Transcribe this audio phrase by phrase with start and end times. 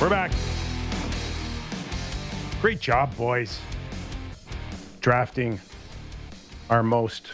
[0.00, 0.32] We're back.
[2.62, 3.60] Great job, boys.
[5.00, 5.60] Drafting
[6.70, 7.26] our most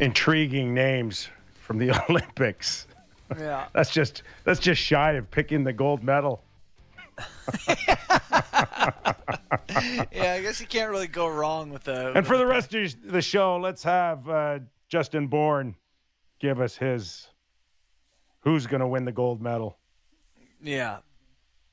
[0.00, 1.28] intriguing names
[1.60, 2.88] from the Olympics.
[3.38, 3.66] Yeah.
[3.72, 6.42] That's just that's just shy of picking the gold medal.
[7.68, 7.76] yeah,
[9.70, 12.14] I guess you can't really go wrong with the.
[12.14, 15.76] And for the rest of the show, let's have uh, Justin Bourne
[16.40, 17.28] give us his
[18.40, 19.78] who's going to win the gold medal.
[20.62, 20.98] Yeah.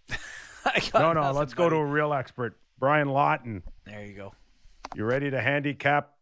[0.93, 2.57] no, no, let's go to a real expert.
[2.79, 3.63] Brian Lawton.
[3.85, 4.33] There you go.
[4.95, 6.13] You ready to handicap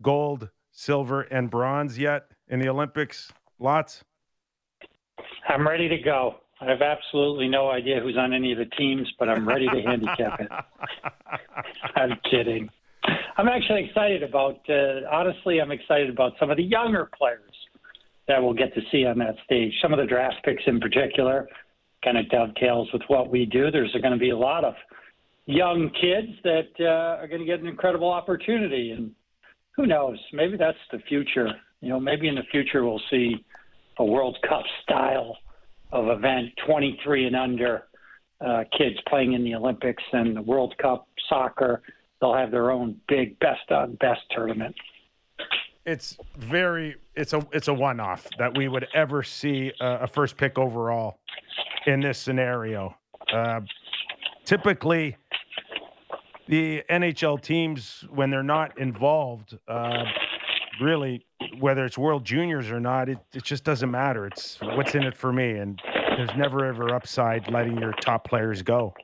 [0.00, 3.32] gold, silver, and bronze yet in the Olympics?
[3.58, 4.02] Lots?
[5.48, 6.36] I'm ready to go.
[6.60, 9.82] I have absolutely no idea who's on any of the teams, but I'm ready to
[9.82, 10.48] handicap it.
[11.96, 12.70] I'm kidding.
[13.36, 17.52] I'm actually excited about, uh, honestly, I'm excited about some of the younger players
[18.28, 19.72] that we'll get to see on that stage.
[19.82, 21.48] Some of the draft picks in particular
[22.04, 23.70] kind of dovetails with what we do.
[23.70, 24.74] There's going to be a lot of
[25.46, 28.90] young kids that uh, are going to get an incredible opportunity.
[28.90, 29.12] And
[29.76, 30.18] who knows?
[30.32, 31.48] Maybe that's the future.
[31.80, 33.44] You know, maybe in the future we'll see
[33.98, 35.36] a World Cup style
[35.92, 37.84] of event, 23 and under
[38.44, 41.82] uh, kids playing in the Olympics and the World Cup soccer.
[42.20, 44.74] They'll have their own big best on best tournament.
[45.86, 50.06] It's very it's a it's a one off that we would ever see a, a
[50.06, 51.18] first pick overall
[51.86, 52.96] in this scenario.
[53.32, 53.60] Uh,
[54.44, 55.16] typically,
[56.48, 60.04] the NHL teams when they're not involved, uh,
[60.80, 61.26] really
[61.60, 64.26] whether it's World Juniors or not, it, it just doesn't matter.
[64.26, 65.80] It's what's in it for me, and
[66.16, 68.94] there's never ever upside letting your top players go.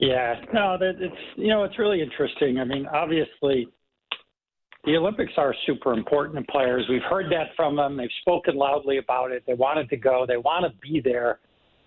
[0.00, 2.58] Yeah, no, that it's you know it's really interesting.
[2.58, 3.68] I mean, obviously,
[4.86, 6.84] the Olympics are super important to players.
[6.88, 7.96] We've heard that from them.
[7.96, 9.42] They've spoken loudly about it.
[9.46, 10.24] They wanted to go.
[10.26, 11.40] They want to be there,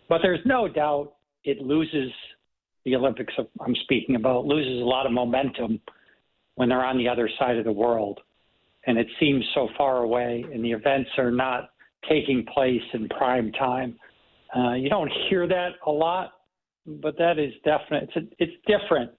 [0.10, 2.12] but there's no doubt it loses
[2.86, 3.34] the Olympics.
[3.60, 5.80] I'm speaking about loses a lot of momentum
[6.56, 8.20] when they're on the other side of the world.
[8.88, 11.70] And it seems so far away, and the events are not
[12.10, 13.98] taking place in prime time.
[14.56, 16.32] Uh, you don't hear that a lot,
[16.86, 18.10] but that is definite.
[18.16, 19.12] It's, a, it's different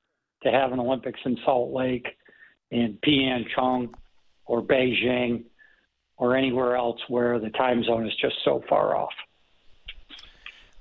[0.43, 2.07] to have an Olympics in Salt Lake,
[2.71, 3.93] in Pyeongchang,
[4.47, 5.45] or Beijing,
[6.17, 9.13] or anywhere else where the time zone is just so far off.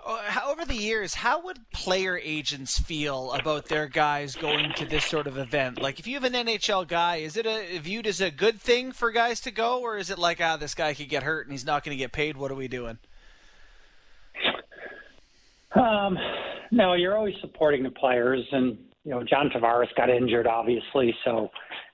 [0.08, 5.04] Uh, over the years, how would player agents feel about their guys going to this
[5.04, 5.82] sort of event?
[5.82, 8.94] Like, if you have an NHL guy, is it a, viewed as a good thing
[8.94, 11.52] for guys to go, or is it like, ah, this guy could get hurt and
[11.52, 12.38] he's not going to get paid?
[12.38, 13.00] What are we doing?
[15.76, 16.18] Um,
[16.72, 21.50] no, you're always supporting the players, and you know John Tavares got injured, obviously, so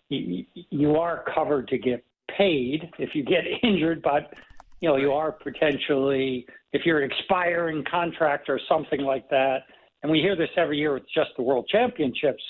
[0.10, 2.04] you, you are covered to get
[2.36, 4.34] paid if you get injured, but
[4.82, 9.60] you know, you are potentially, if you're an expiring contract or something like that,
[10.02, 12.44] and we hear this every year with just the World Championships,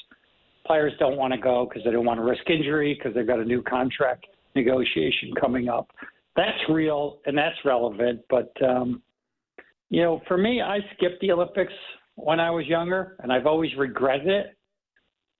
[0.66, 3.40] players don't want to go because they don't want to risk injury because they've got
[3.40, 4.25] a new contract
[4.56, 5.91] negotiation coming up.
[6.38, 8.22] That's real and that's relevant.
[8.30, 9.03] But, um,
[9.90, 11.74] you know, for me, I skipped the Olympics
[12.16, 14.57] when I was younger, and I've always regretted it.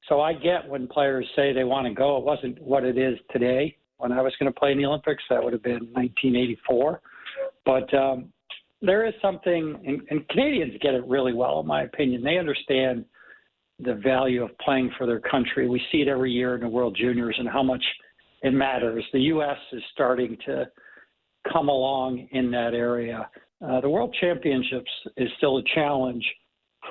[0.09, 2.17] So I get when players say they want to go.
[2.17, 5.23] It wasn't what it is today when I was going to play in the Olympics.
[5.29, 7.01] That would have been 1984.
[7.66, 8.34] But um,
[8.81, 12.22] there is something, and, and Canadians get it really well, in my opinion.
[12.22, 13.05] They understand
[13.79, 15.69] the value of playing for their country.
[15.69, 17.84] We see it every year in the World Juniors and how much
[18.41, 19.03] it matters.
[19.13, 19.57] The U.S.
[19.72, 20.66] is starting to
[21.51, 23.29] come along in that area.
[23.66, 26.23] Uh, the World Championships is still a challenge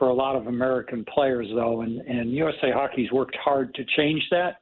[0.02, 4.20] for a lot of American players, though, and, and USA Hockey's worked hard to change
[4.32, 4.56] that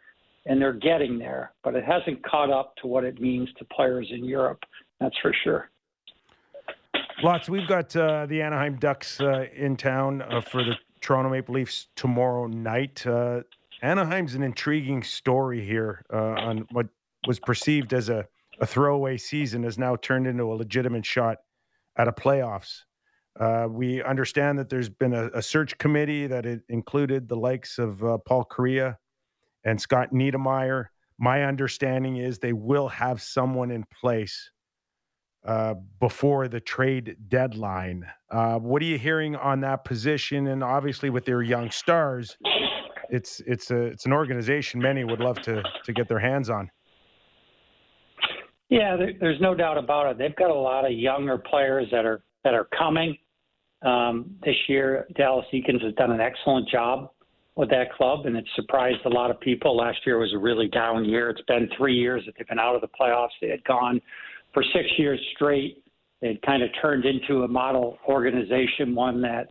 [0.44, 4.06] and they're getting there, but it hasn't caught up to what it means to players
[4.10, 4.58] in Europe.
[5.00, 5.70] That's for sure.
[7.22, 7.48] Lots.
[7.48, 11.88] We've got uh, the Anaheim Ducks uh, in town uh, for the Toronto Maple Leafs
[11.96, 13.06] tomorrow night.
[13.06, 13.40] Uh,
[13.82, 16.86] Anaheim's an intriguing story here uh, on what
[17.26, 18.26] was perceived as a,
[18.60, 21.38] a, throwaway season has now turned into a legitimate shot
[21.96, 22.82] at a playoffs.
[23.38, 28.00] Uh, we understand that there's been a, a, search committee that included the likes of
[28.26, 28.96] Paul Kariya,
[29.64, 30.86] and Scott Niedermayer.
[31.18, 34.50] My understanding is they will have someone in place
[35.44, 38.06] uh, before the trade deadline.
[38.30, 40.48] Uh, what are you hearing on that position?
[40.48, 42.36] And obviously, with their young stars,
[43.10, 46.70] it's it's a it's an organization many would love to to get their hands on.
[48.68, 50.18] Yeah, there, there's no doubt about it.
[50.18, 53.16] They've got a lot of younger players that are that are coming
[53.82, 55.06] um, this year.
[55.16, 57.10] Dallas Eakins has done an excellent job
[57.56, 59.76] with that club, and it surprised a lot of people.
[59.76, 61.30] Last year was a really down year.
[61.30, 63.28] It's been three years that they've been out of the playoffs.
[63.40, 64.00] They had gone
[64.54, 65.82] for six years straight
[66.22, 69.50] It kind of turned into a model organization, one that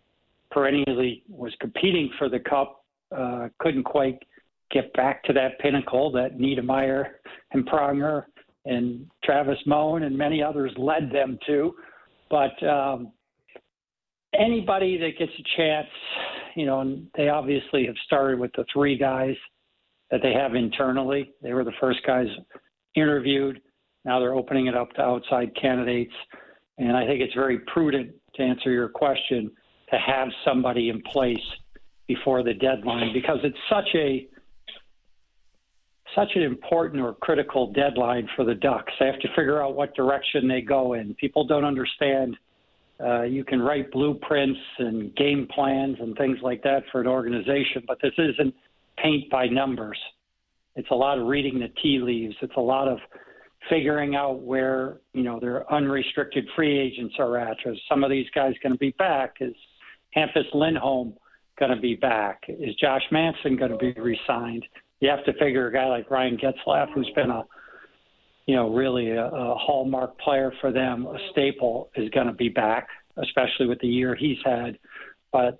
[0.51, 2.83] perennially was competing for the cup,
[3.15, 4.19] uh, couldn't quite
[4.71, 7.05] get back to that pinnacle that Niedermayer
[7.51, 8.25] and Pronger
[8.65, 11.73] and Travis Moen and many others led them to.
[12.29, 13.11] But um,
[14.37, 15.87] anybody that gets a chance,
[16.55, 19.35] you know, and they obviously have started with the three guys
[20.11, 21.31] that they have internally.
[21.41, 22.27] They were the first guys
[22.95, 23.61] interviewed.
[24.05, 26.13] Now they're opening it up to outside candidates.
[26.77, 29.51] And I think it's very prudent to answer your question
[29.91, 31.37] to have somebody in place
[32.07, 34.27] before the deadline because it's such a
[36.15, 38.91] such an important or critical deadline for the Ducks.
[38.99, 41.13] They have to figure out what direction they go in.
[41.15, 42.37] People don't understand.
[43.03, 47.83] Uh, you can write blueprints and game plans and things like that for an organization,
[47.87, 48.53] but this isn't
[48.97, 49.97] paint by numbers.
[50.75, 52.35] It's a lot of reading the tea leaves.
[52.41, 52.99] It's a lot of
[53.69, 57.57] figuring out where you know their unrestricted free agents are at.
[57.65, 59.35] Is some of these guys going to be back?
[59.39, 59.53] Is
[60.15, 61.13] Hampus Lindholm
[61.57, 62.43] going to be back?
[62.47, 64.65] Is Josh Manson going to be re-signed?
[64.99, 67.43] You have to figure a guy like Ryan Getzlaf, who's been a
[68.45, 72.49] you know really a, a hallmark player for them, a staple, is going to be
[72.49, 72.87] back,
[73.17, 74.77] especially with the year he's had.
[75.31, 75.59] But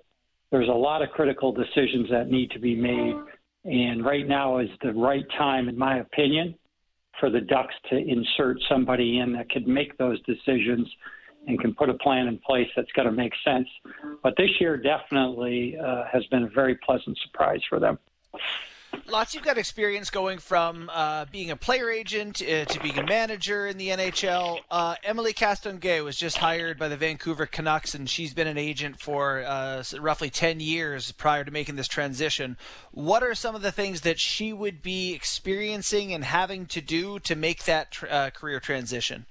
[0.50, 3.14] there's a lot of critical decisions that need to be made,
[3.64, 6.54] and right now is the right time, in my opinion,
[7.18, 10.88] for the Ducks to insert somebody in that could make those decisions
[11.46, 13.68] and can put a plan in place that's going to make sense.
[14.22, 17.98] But this year definitely uh, has been a very pleasant surprise for them.
[19.06, 23.04] Lots, you've got experience going from uh, being a player agent uh, to being a
[23.04, 24.60] manager in the NHL.
[24.70, 29.00] Uh, Emily Castonguay was just hired by the Vancouver Canucks, and she's been an agent
[29.00, 32.56] for uh, roughly 10 years prior to making this transition.
[32.92, 37.18] What are some of the things that she would be experiencing and having to do
[37.20, 39.26] to make that tr- uh, career transition?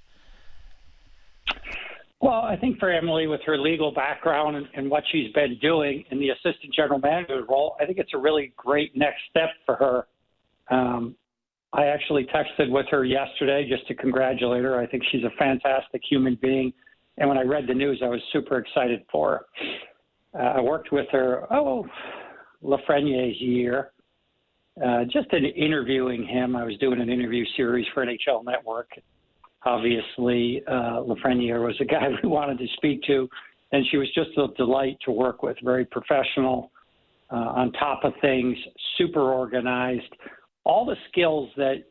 [2.21, 6.04] Well, I think for Emily, with her legal background and, and, what she's been doing
[6.12, 9.75] in the assistant general manager role, I think it's a really great next step for
[9.75, 10.07] her.
[10.69, 11.16] Um,
[11.71, 14.77] I actually texted with her yesterday just to congratulate her.
[14.80, 16.74] I think she's a fantastic human being.
[17.18, 19.45] And when I read the news, I was super excited for
[20.33, 20.42] her.
[20.42, 21.86] Uh, I worked with her, oh,
[22.63, 23.92] Lafreniere's year.
[24.83, 28.89] Uh, just in interviewing him, I was doing an interview series for NHL Network
[29.66, 33.30] obviously uh, Lafreniere was a guy we wanted to speak to,
[33.72, 35.58] and she was just a delight to work with.
[35.64, 36.72] Very professional,
[37.32, 38.58] uh, on top of things,
[38.98, 40.14] super organized.
[40.64, 41.84] All the skills that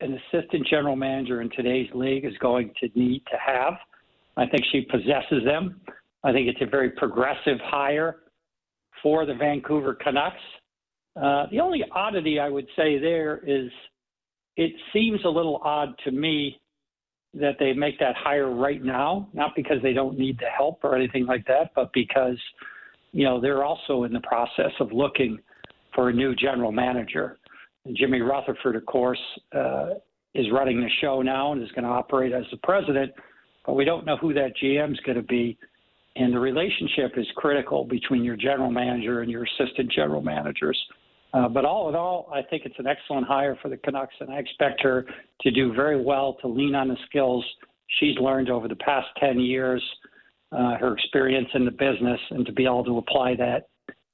[0.00, 3.74] an assistant general manager in today's league is going to need to have.
[4.36, 5.80] I think she possesses them.
[6.24, 8.16] I think it's a very progressive hire
[9.02, 10.36] for the Vancouver Canucks.
[11.16, 13.70] Uh, the only oddity I would say there is
[14.56, 16.60] it seems a little odd to me
[17.34, 20.94] that they make that hire right now, not because they don't need the help or
[20.94, 22.36] anything like that, but because,
[23.12, 25.38] you know, they're also in the process of looking
[25.94, 27.38] for a new general manager.
[27.84, 29.20] And Jimmy Rutherford, of course,
[29.54, 29.94] uh,
[30.34, 33.12] is running the show now and is going to operate as the president,
[33.66, 35.58] but we don't know who that GM is going to be.
[36.16, 40.78] And the relationship is critical between your general manager and your assistant general managers.
[41.32, 44.30] Uh, but all in all, I think it's an excellent hire for the Canucks, and
[44.30, 45.06] I expect her
[45.40, 47.44] to do very well to lean on the skills
[47.98, 49.82] she's learned over the past 10 years,
[50.52, 53.68] uh, her experience in the business, and to be able to apply that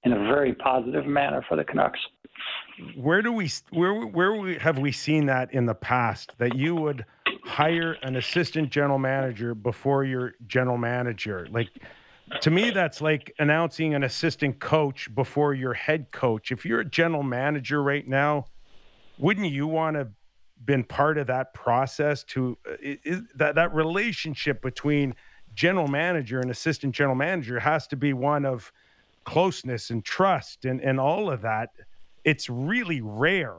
[0.04, 1.98] in a very positive manner for the Canucks.
[2.96, 7.04] Where do we where where have we seen that in the past that you would
[7.42, 11.48] hire an assistant general manager before your general manager?
[11.50, 11.68] Like
[12.40, 16.52] to me, that's like announcing an assistant coach before your head coach.
[16.52, 18.47] If you're a general manager right now,
[19.18, 20.08] wouldn't you want to
[20.64, 25.14] been part of that process to uh, is, that that relationship between
[25.54, 28.73] general manager and assistant general manager has to be one of
[29.25, 31.70] closeness and trust and and all of that.
[32.25, 33.56] It's really rare.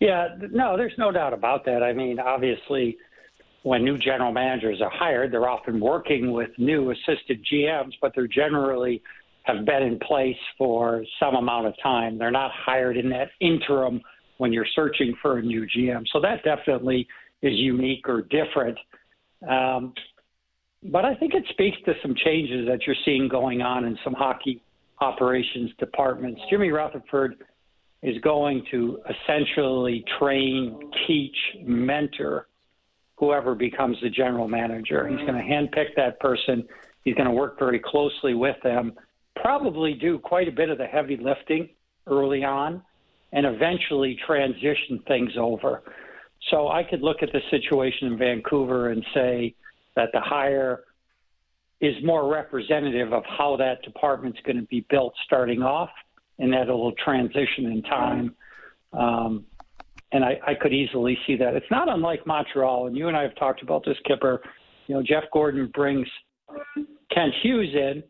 [0.00, 1.82] Yeah no there's no doubt about that.
[1.82, 2.96] I mean obviously
[3.64, 8.28] when new general managers are hired, they're often working with new assistant GMs, but they're
[8.28, 9.02] generally
[9.44, 12.18] have been in place for some amount of time.
[12.18, 14.02] They're not hired in that interim
[14.36, 16.04] when you're searching for a new GM.
[16.12, 17.08] So that definitely
[17.40, 18.78] is unique or different.
[19.48, 19.94] Um,
[20.82, 24.12] but I think it speaks to some changes that you're seeing going on in some
[24.12, 24.62] hockey
[25.00, 26.38] operations departments.
[26.50, 27.36] Jimmy Rutherford
[28.02, 32.46] is going to essentially train, teach, mentor
[33.16, 35.06] whoever becomes the general manager.
[35.08, 36.66] He's going to handpick that person.
[37.04, 38.94] He's going to work very closely with them,
[39.36, 41.68] probably do quite a bit of the heavy lifting
[42.06, 42.82] early on,
[43.32, 45.82] and eventually transition things over.
[46.50, 49.54] so I could look at the situation in Vancouver and say
[49.96, 50.84] that the hire
[51.80, 55.90] is more representative of how that department's going to be built starting off,
[56.38, 58.34] and that it'll transition in time.
[58.92, 59.44] Um,
[60.14, 61.54] and I, I could easily see that.
[61.54, 64.38] It's not unlike Montreal, and you and I have talked about this, Kyper.
[64.86, 66.06] You know, Jeff Gorton brings
[67.12, 68.02] Kent Hughes in,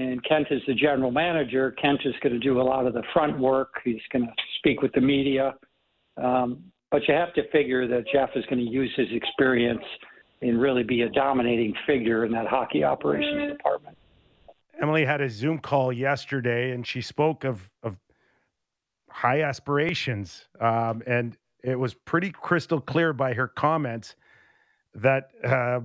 [0.00, 1.70] and Kent is the general manager.
[1.72, 3.80] Kent is going to do a lot of the front work.
[3.84, 5.54] He's going to speak with the media.
[6.22, 9.82] Um, but you have to figure that Jeff is going to use his experience
[10.42, 13.96] and really be a dominating figure in that hockey operations department.
[14.82, 17.96] Emily had a Zoom call yesterday, and she spoke of of
[19.08, 24.16] high aspirations, um, and it was pretty crystal clear by her comments
[24.94, 25.80] that, uh,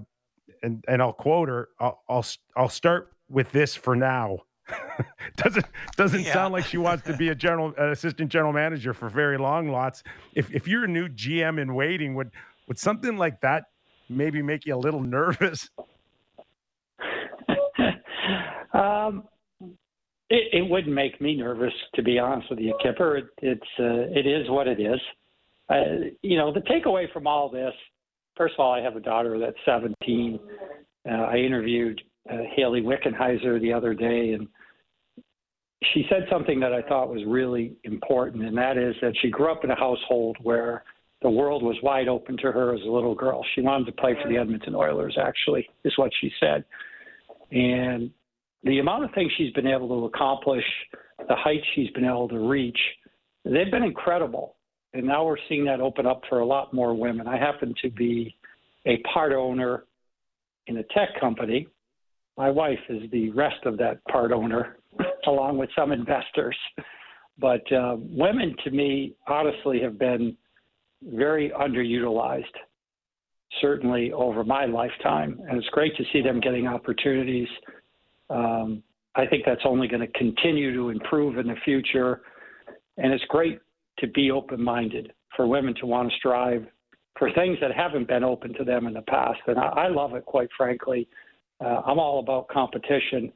[0.64, 1.70] and and I'll quote her.
[1.80, 2.26] I'll I'll,
[2.56, 4.40] I'll start with this for now.
[5.38, 5.66] doesn't
[5.98, 6.34] doesn't yeah.
[6.34, 9.70] sound like she wants to be a general uh, assistant general manager for very long
[9.70, 10.04] lots.
[10.34, 12.32] If if you're a new GM in waiting, would
[12.68, 13.66] would something like that
[14.10, 15.70] maybe make you a little nervous?
[18.74, 19.24] um,
[20.30, 23.20] it, it, wouldn't make me nervous, to be honest with you, Kyper.
[23.20, 25.00] It, it's uh, it is what it is.
[25.72, 27.74] Uh, you know, the takeaway from all this.
[28.36, 30.40] First of all, I have a daughter that's 17.
[31.10, 34.48] Uh, I interviewed uh, Hayley Wickenheiser the other day, and
[35.94, 39.52] she said something that I thought was really important, and that is that she grew
[39.52, 40.84] up in a household where
[41.22, 43.46] the world was wide open to her as a little girl.
[43.56, 46.64] She wanted to play for the Edmonton Oilers, actually, is what she said.
[47.52, 48.12] And
[48.64, 50.64] the amount of things she's been able to accomplish,
[51.28, 52.80] the heights she's been able to reach,
[53.46, 54.56] they've been incredible.
[54.94, 57.28] And now we're seeing that open up for a lot more women.
[57.28, 58.36] I happen to be
[58.86, 59.86] a part owner
[60.68, 61.68] in a tech company.
[62.38, 64.78] My wife is the rest of that part owner,
[65.28, 66.58] along with some investors.
[67.38, 70.36] But uh, women, to me, honestly, have been
[71.04, 72.44] very underutilized,
[73.62, 75.40] certainly over my lifetime.
[75.48, 77.48] And it's great to see them getting opportunities.
[78.30, 78.84] Um,
[79.16, 82.22] I think that's only going to continue to improve in the future.
[82.98, 83.60] And it's great
[84.02, 86.68] to be open minded for women to want to strive
[87.18, 89.40] for things that haven't been open to them in the past.
[89.48, 91.08] And I, I love it, quite frankly.
[91.64, 93.32] Uh, I'm all about competition.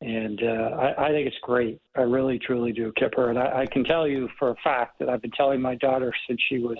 [0.00, 1.80] And uh, I, I, think it's great.
[1.96, 3.30] I really, truly do, Kyper.
[3.30, 6.12] And I, I can tell you for a fact that I've been telling my daughter
[6.28, 6.78] since she was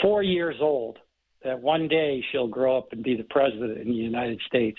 [0.00, 0.98] four years old
[1.44, 4.78] that one day she'll grow up and be the president in the United States.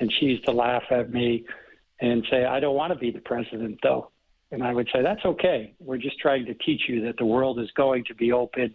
[0.00, 1.44] And she used to laugh at me
[2.00, 4.10] and say, I don't want to be the president, though.
[4.52, 5.74] And I would say, That's okay.
[5.78, 8.74] We're just trying to teach you that the world is going to be open.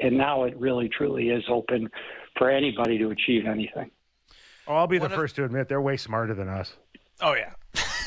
[0.00, 1.88] And now it really, truly is open
[2.36, 3.90] for anybody to achieve anything.
[4.66, 6.74] Oh, I'll be the first to admit they're way smarter than us.
[7.20, 7.52] Oh yeah.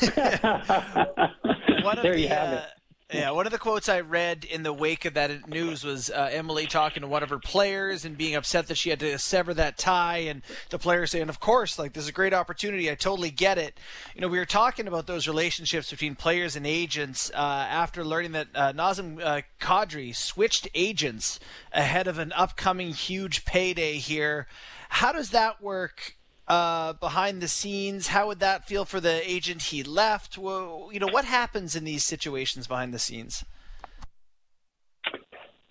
[2.02, 2.64] there you the, have it.
[3.12, 6.28] Yeah, one of the quotes I read in the wake of that news was uh,
[6.32, 9.54] Emily talking to one of her players and being upset that she had to sever
[9.54, 12.90] that tie, and the player saying, "Of course, like this is a great opportunity.
[12.90, 13.78] I totally get it."
[14.16, 18.32] You know, we were talking about those relationships between players and agents uh, after learning
[18.32, 21.38] that uh, Nazem uh, Kadri switched agents
[21.72, 24.48] ahead of an upcoming huge payday here.
[24.88, 26.16] How does that work?
[26.48, 28.08] Uh, behind the scenes?
[28.08, 30.38] How would that feel for the agent he left?
[30.38, 33.44] Well, you know, what happens in these situations behind the scenes?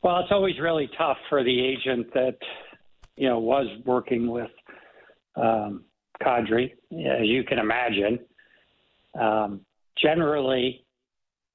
[0.01, 2.37] Well, it's always really tough for the agent that
[3.15, 4.51] you know was working with
[5.35, 5.83] um,
[6.21, 8.19] Kadri, as you can imagine.
[9.19, 9.61] Um,
[9.97, 10.85] generally,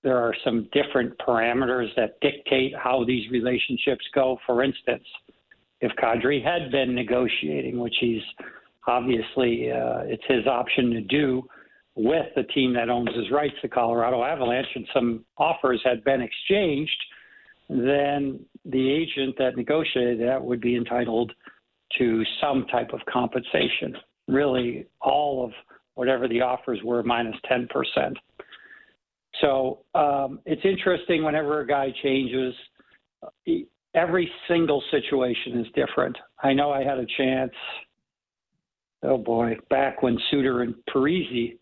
[0.03, 4.39] there are some different parameters that dictate how these relationships go.
[4.47, 5.05] For instance,
[5.81, 8.23] if Kadri had been negotiating, which he's
[8.90, 11.42] obviously uh, it's his option to do
[11.94, 16.20] with the team that owns his rights, the Colorado Avalanche, and some offers had been
[16.20, 16.97] exchanged,
[17.68, 21.32] then the agent that negotiated that would be entitled
[21.99, 23.97] to some type of compensation,
[24.28, 25.52] really all of
[25.94, 27.66] whatever the offers were minus 10%.
[29.40, 32.54] So um, it's interesting whenever a guy changes,
[33.94, 36.16] every single situation is different.
[36.42, 37.52] I know I had a chance
[39.02, 41.59] oh boy, back when Suter and Parise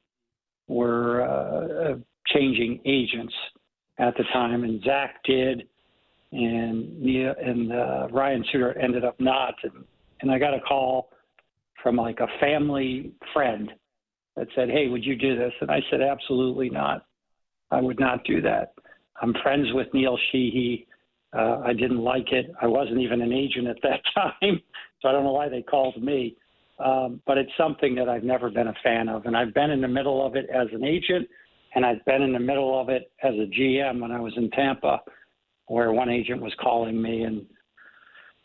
[0.66, 3.34] were uh, changing agents
[3.98, 5.66] at the time, and Zach did,
[6.32, 9.54] and Neil and uh, Ryan Suter ended up not.
[9.62, 9.84] And,
[10.20, 11.10] and I got a call
[11.82, 13.70] from like a family friend
[14.36, 17.06] that said, "Hey, would you do this?" And I said, "Absolutely not.
[17.70, 18.74] I would not do that.
[19.20, 20.86] I'm friends with Neil Sheehy.
[21.36, 22.50] Uh, I didn't like it.
[22.62, 24.60] I wasn't even an agent at that time,
[25.00, 26.36] so I don't know why they called me."
[26.78, 29.26] Um, but it's something that I've never been a fan of.
[29.26, 31.28] And I've been in the middle of it as an agent,
[31.74, 34.50] and I've been in the middle of it as a GM when I was in
[34.50, 35.00] Tampa,
[35.66, 37.44] where one agent was calling me and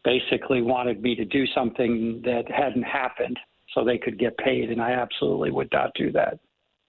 [0.03, 3.37] basically wanted me to do something that hadn't happened
[3.73, 6.39] so they could get paid, and I absolutely would not do that.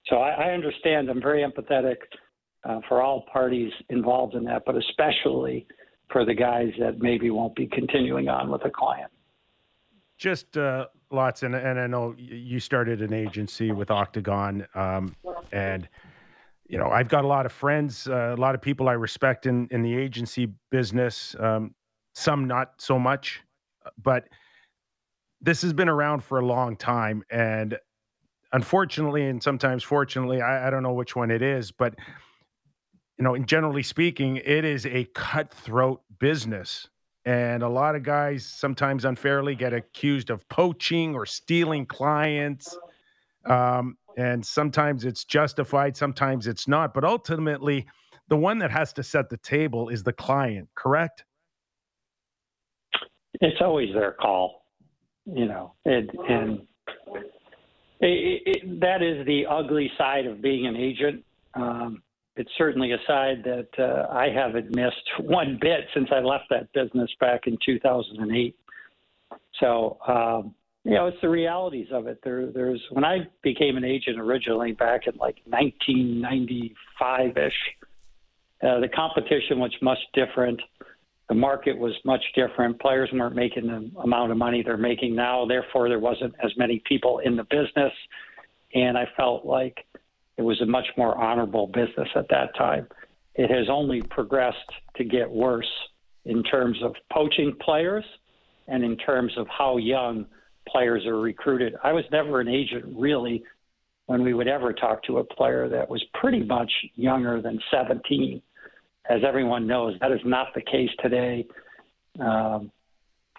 [0.07, 1.09] So I, I understand.
[1.09, 1.97] I'm very empathetic
[2.65, 5.67] uh, for all parties involved in that, but especially
[6.11, 9.11] for the guys that maybe won't be continuing on with a client.
[10.19, 15.15] Just uh, lots, and, and I know you started an agency with Octagon, um,
[15.53, 15.89] and
[16.67, 19.47] you know I've got a lot of friends, uh, a lot of people I respect
[19.47, 21.35] in in the agency business.
[21.39, 21.75] Um,
[22.15, 23.43] some not so much,
[24.03, 24.29] but
[25.41, 27.79] this has been around for a long time, and
[28.53, 31.95] unfortunately, and sometimes fortunately, I, I don't know which one it is, but
[33.19, 36.89] you know, and generally speaking, it is a cutthroat business.
[37.27, 42.77] And a lot of guys sometimes unfairly get accused of poaching or stealing clients.
[43.47, 46.95] Um, and sometimes it's justified, sometimes it's not.
[46.95, 47.87] But ultimately,
[48.29, 51.25] the one that has to set the table is the client, correct?
[53.41, 54.67] It's always their call,
[55.27, 56.61] you know, and, and
[58.01, 61.25] it, it, that is the ugly side of being an agent.
[61.55, 62.03] Um,
[62.37, 66.73] it's certainly a side that uh, I haven't missed one bit since I left that
[66.73, 68.57] business back in 2008.
[69.61, 72.19] So, um, you know, it's the realities of it.
[72.23, 77.53] There, there's when I became an agent originally back in like 1995 ish,
[78.63, 80.61] uh, the competition was much different.
[81.29, 82.79] The market was much different.
[82.81, 85.47] Players weren't making the amount of money they're making now.
[85.47, 87.93] Therefore, there wasn't as many people in the business.
[88.75, 89.87] And I felt like
[90.37, 92.89] it was a much more honorable business at that time.
[93.35, 95.71] It has only progressed to get worse
[96.25, 98.05] in terms of poaching players
[98.69, 100.27] and in terms of how young
[100.69, 101.75] players are recruited.
[101.83, 103.43] I was never an agent really
[104.07, 108.41] when we would ever talk to a player that was pretty much younger than 17.
[109.09, 111.47] As everyone knows, that is not the case today.
[112.19, 112.71] Um,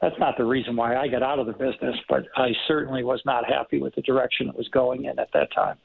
[0.02, 3.22] that's not the reason why I got out of the business, but I certainly was
[3.26, 5.78] not happy with the direction it was going in at that time.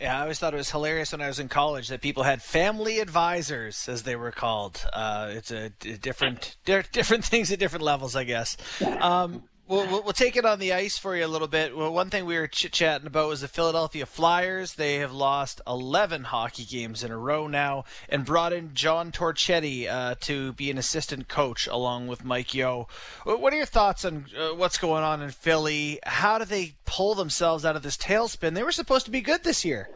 [0.00, 2.42] Yeah, I always thought it was hilarious when I was in college that people had
[2.42, 4.84] family advisors, as they were called.
[4.92, 8.56] Uh, it's a, a different, different things at different levels, I guess.
[9.00, 11.76] Um, We'll, we'll take it on the ice for you a little bit.
[11.76, 14.74] Well, one thing we were chit chatting about was the Philadelphia Flyers.
[14.74, 19.88] They have lost 11 hockey games in a row now and brought in John Torchetti
[19.90, 22.86] uh, to be an assistant coach along with Mike Yeo.
[23.24, 25.98] What are your thoughts on uh, what's going on in Philly?
[26.04, 28.54] How do they pull themselves out of this tailspin?
[28.54, 29.88] They were supposed to be good this year.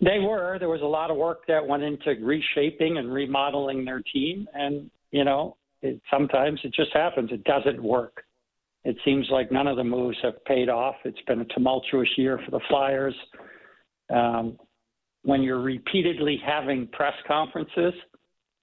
[0.00, 0.56] They were.
[0.60, 4.46] There was a lot of work that went into reshaping and remodeling their team.
[4.54, 7.30] And, you know, it, sometimes it just happens.
[7.32, 8.24] It doesn't work.
[8.84, 10.96] It seems like none of the moves have paid off.
[11.04, 13.14] It's been a tumultuous year for the Flyers.
[14.08, 14.58] Um,
[15.22, 17.92] when you're repeatedly having press conferences,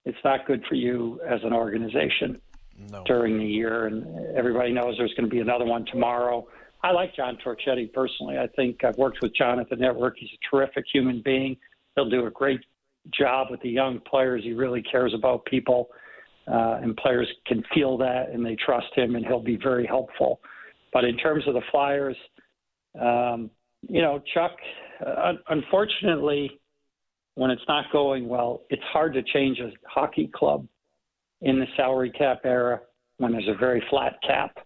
[0.06, 2.42] it's not good for you as an organization
[2.90, 3.04] no.
[3.06, 3.86] during the year.
[3.86, 6.48] And everybody knows there's going to be another one tomorrow.
[6.84, 8.38] I like John Torchetti personally.
[8.38, 10.16] I think I've worked with John at the network.
[10.18, 11.58] He's a terrific human being.
[11.96, 12.62] He'll do a great
[13.12, 14.44] job with the young players.
[14.44, 15.90] He really cares about people
[16.52, 20.40] uh, and players can feel that and they trust him, and he'll be very helpful.
[20.94, 22.18] But in terms of the Flyers,
[23.00, 23.50] um,
[23.88, 24.56] you know, Chuck,
[25.06, 26.60] uh, unfortunately,
[27.36, 30.68] when it's not going well, it's hard to change a hockey club
[31.42, 32.82] in the salary cap era
[33.18, 34.58] when there's a very flat cap.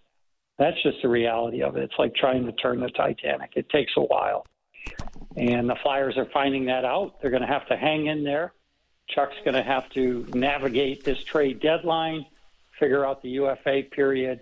[0.58, 1.84] That's just the reality of it.
[1.84, 3.52] It's like trying to turn the Titanic.
[3.56, 4.46] It takes a while.
[5.36, 7.16] And the Flyers are finding that out.
[7.22, 8.54] They're going to have to hang in there.
[9.10, 12.26] Chuck's going to have to navigate this trade deadline,
[12.80, 14.42] figure out the UFA period,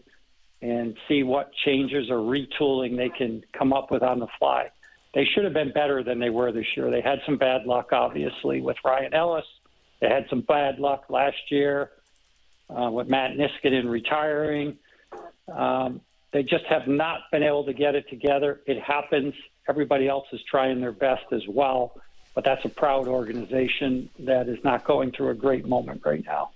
[0.62, 4.70] and see what changes or retooling they can come up with on the fly.
[5.14, 6.92] They should have been better than they were this year.
[6.92, 9.46] They had some bad luck, obviously, with Ryan Ellis.
[10.02, 11.92] They had some bad luck last year
[12.70, 14.78] uh, with Matt Niskanen retiring.
[15.52, 18.62] Um, they just have not been able to get it together.
[18.68, 19.34] It happens.
[19.68, 22.00] Everybody else is trying their best as well
[22.40, 26.52] but that's a proud organization that is not going through a great moment right now.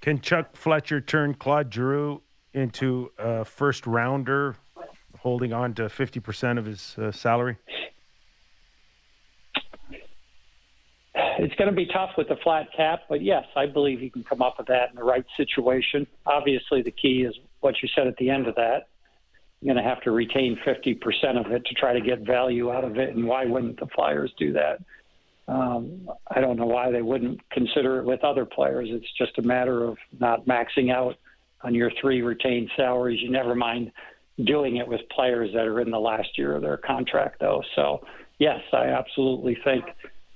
[0.00, 2.22] Can Chuck Fletcher turn Claude Giroux
[2.54, 4.56] into a first rounder,
[5.18, 7.58] holding on to 50% of his uh, salary?
[11.14, 14.24] It's going to be tough with the flat cap, but yes, I believe he can
[14.24, 16.06] come up with that in the right situation.
[16.24, 18.88] Obviously, the key is what you said at the end of that.
[19.60, 22.84] You're going to have to retain 50% of it to try to get value out
[22.84, 24.78] of it, and why wouldn't the Flyers do that?
[25.48, 28.88] Um, I don't know why they wouldn't consider it with other players.
[28.90, 31.16] It's just a matter of not maxing out
[31.62, 33.20] on your three retained salaries.
[33.20, 33.92] You never mind
[34.44, 37.62] doing it with players that are in the last year of their contract, though.
[37.76, 38.04] So,
[38.38, 39.84] yes, I absolutely think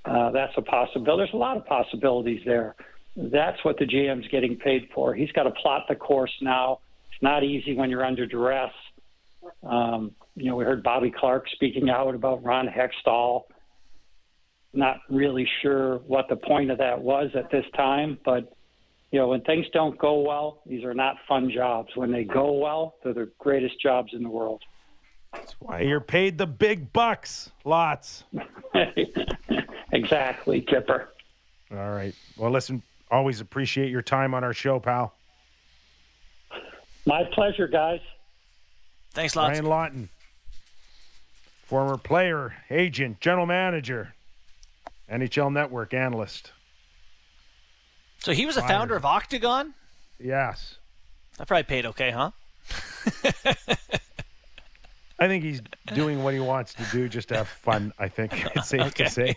[0.05, 1.23] uh, that's a possibility.
[1.23, 2.75] There's a lot of possibilities there.
[3.17, 5.15] that's what the GM's getting paid for.
[5.15, 6.81] He's got to plot the course now.
[7.13, 8.73] It's not easy when you're under duress.
[9.63, 13.45] Um, you know, we heard Bobby Clarke speaking out about Ron Hextall.
[14.77, 18.53] Not really sure what the point of that was at this time, but
[19.11, 21.95] you know, when things don't go well, these are not fun jobs.
[21.95, 24.63] When they go well, they're the greatest jobs in the world.
[25.33, 27.51] That's why you're paid the big bucks.
[27.65, 28.25] Lots.
[29.93, 31.07] exactly, Kyper.
[31.71, 32.15] All right.
[32.37, 35.15] Well, listen, always appreciate your time on our show, pal.
[37.07, 38.01] My pleasure, guys.
[39.13, 39.51] Thanks, Lots.
[39.51, 40.09] Brian Lawton,
[41.65, 44.15] former player, agent, general manager,
[45.11, 46.53] NHL Network analyst.
[48.19, 49.75] So he was a founder of Octagon?
[50.19, 50.77] Yes.
[51.39, 52.31] That probably paid okay, huh?
[55.19, 55.63] I think he's
[55.95, 59.05] doing what he wants to do just to have fun, I think it's safe Okay.
[59.05, 59.35] to say.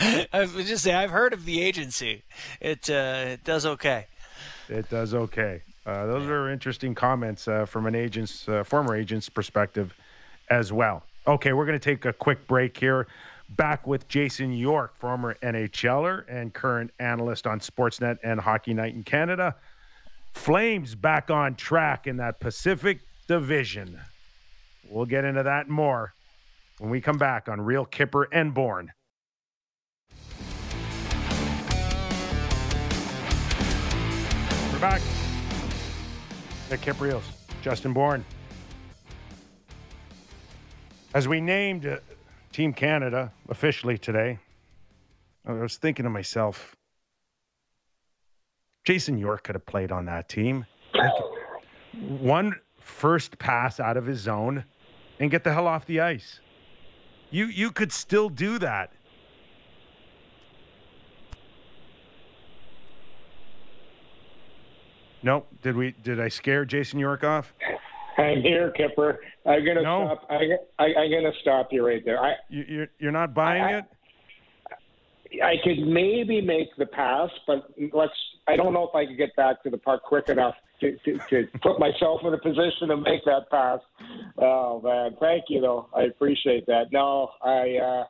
[0.32, 2.22] I was just say I've heard of the agency.
[2.60, 4.06] It uh, it does okay.
[4.68, 5.62] It does okay.
[5.84, 9.94] Uh, those are interesting comments uh, from an agent's, uh, former agent's perspective
[10.50, 11.02] as well.
[11.26, 13.06] Okay, we're going to take a quick break here.
[13.50, 19.02] Back with Jason York, former NHLer and current analyst on Sportsnet and Hockey Night in
[19.02, 19.56] Canada.
[20.34, 23.98] Flames back on track in that Pacific Division.
[24.88, 26.14] We'll get into that more
[26.78, 28.92] when we come back on Real Kyper and Bourne.
[34.72, 35.02] We're back.
[36.70, 37.22] Nick Kypreos,
[37.62, 38.24] Justin Bourne.
[41.14, 41.98] As we named
[42.58, 44.36] Team Canada officially today,
[45.46, 46.74] I was thinking to myself,
[48.84, 50.66] Jason York could have played on that team.
[52.02, 54.64] One first pass out of his zone
[55.20, 56.40] and get the hell off the ice.
[57.30, 58.92] You you could still do that.
[65.22, 65.92] No, did we?
[66.02, 67.54] Did I scare Jason York off?
[68.18, 69.16] I'm here, Kyper.
[69.46, 70.16] I'm gonna No.
[70.16, 70.26] stop.
[70.30, 70.42] I,
[70.78, 72.20] I, I'm gonna stop you right there.
[72.22, 73.84] I, You, you're you're not buying I- it.
[75.42, 78.12] I could maybe make the pass, but let's.
[78.48, 81.18] I don't know if I could get back to the park quick enough to, to,
[81.28, 83.80] to put myself in a position to make that pass.
[84.38, 85.88] Oh man, thank you though.
[85.94, 86.86] I appreciate that.
[86.92, 87.76] No, I.
[87.76, 88.04] Uh,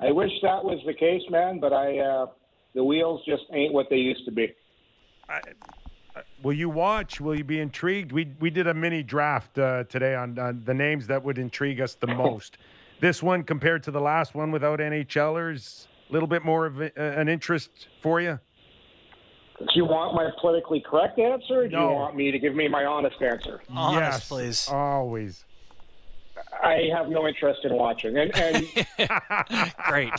[0.00, 1.98] I wish that was the case, man, but I.
[1.98, 2.26] Uh,
[2.74, 4.52] the wheels just ain't what they used to be.
[6.42, 7.20] Will you watch?
[7.20, 8.12] Will you be intrigued?
[8.12, 11.80] We we did a mini draft uh, today on, on the names that would intrigue
[11.80, 12.58] us the most.
[13.00, 16.96] this one compared to the last one without NHLers, a little bit more of a,
[16.96, 18.38] an interest for you.
[19.58, 21.62] Do you want my politically correct answer?
[21.62, 21.88] Or do No.
[21.90, 23.60] you want me to give me my honest answer?
[23.70, 24.68] Honest, yes, please.
[24.68, 25.44] Always.
[26.62, 28.64] I have no interest in watching, and, and
[29.88, 30.12] Great.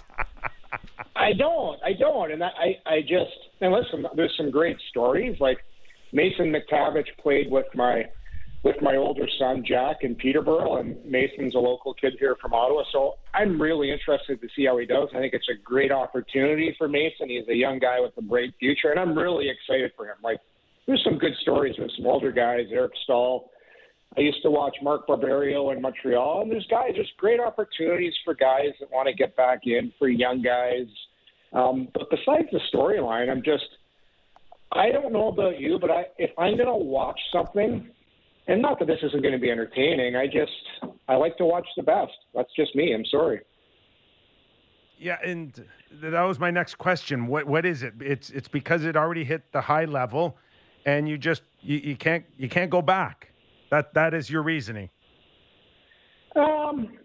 [1.15, 1.81] I don't.
[1.83, 2.31] I don't.
[2.33, 2.49] And I,
[2.85, 4.05] I, I just and listen.
[4.15, 5.39] There's some great stories.
[5.39, 5.59] Like
[6.11, 8.05] Mason McTavish played with my
[8.61, 12.83] with my older son Jack in Peterborough, and Mason's a local kid here from Ottawa.
[12.91, 15.07] So I'm really interested to see how he does.
[15.15, 17.29] I think it's a great opportunity for Mason.
[17.29, 20.17] He's a young guy with a bright future, and I'm really excited for him.
[20.21, 20.39] Like
[20.87, 23.49] there's some good stories with some older guys, Eric Staal.
[24.17, 28.33] I used to watch Marc Barberio in Montreal, and there's guys, there's great opportunities for
[28.33, 30.87] guys that want to get back in, for young guys.
[31.53, 33.65] Um, but besides the storyline, I'm just,
[34.71, 37.89] I don't know about you, but I, if I'm going to watch something,
[38.47, 40.51] and not that this isn't going to be entertaining, I just,
[41.07, 42.13] I like to watch the best.
[42.35, 42.93] That's just me.
[42.93, 43.41] I'm sorry.
[44.99, 45.65] Yeah, and
[46.01, 47.27] that was my next question.
[47.27, 47.93] What what is it?
[48.01, 50.37] It's it's because it already hit the high level,
[50.85, 53.29] and you just you, you can't you can't go back.
[53.71, 54.89] That that is your reasoning.
[56.35, 56.97] Um,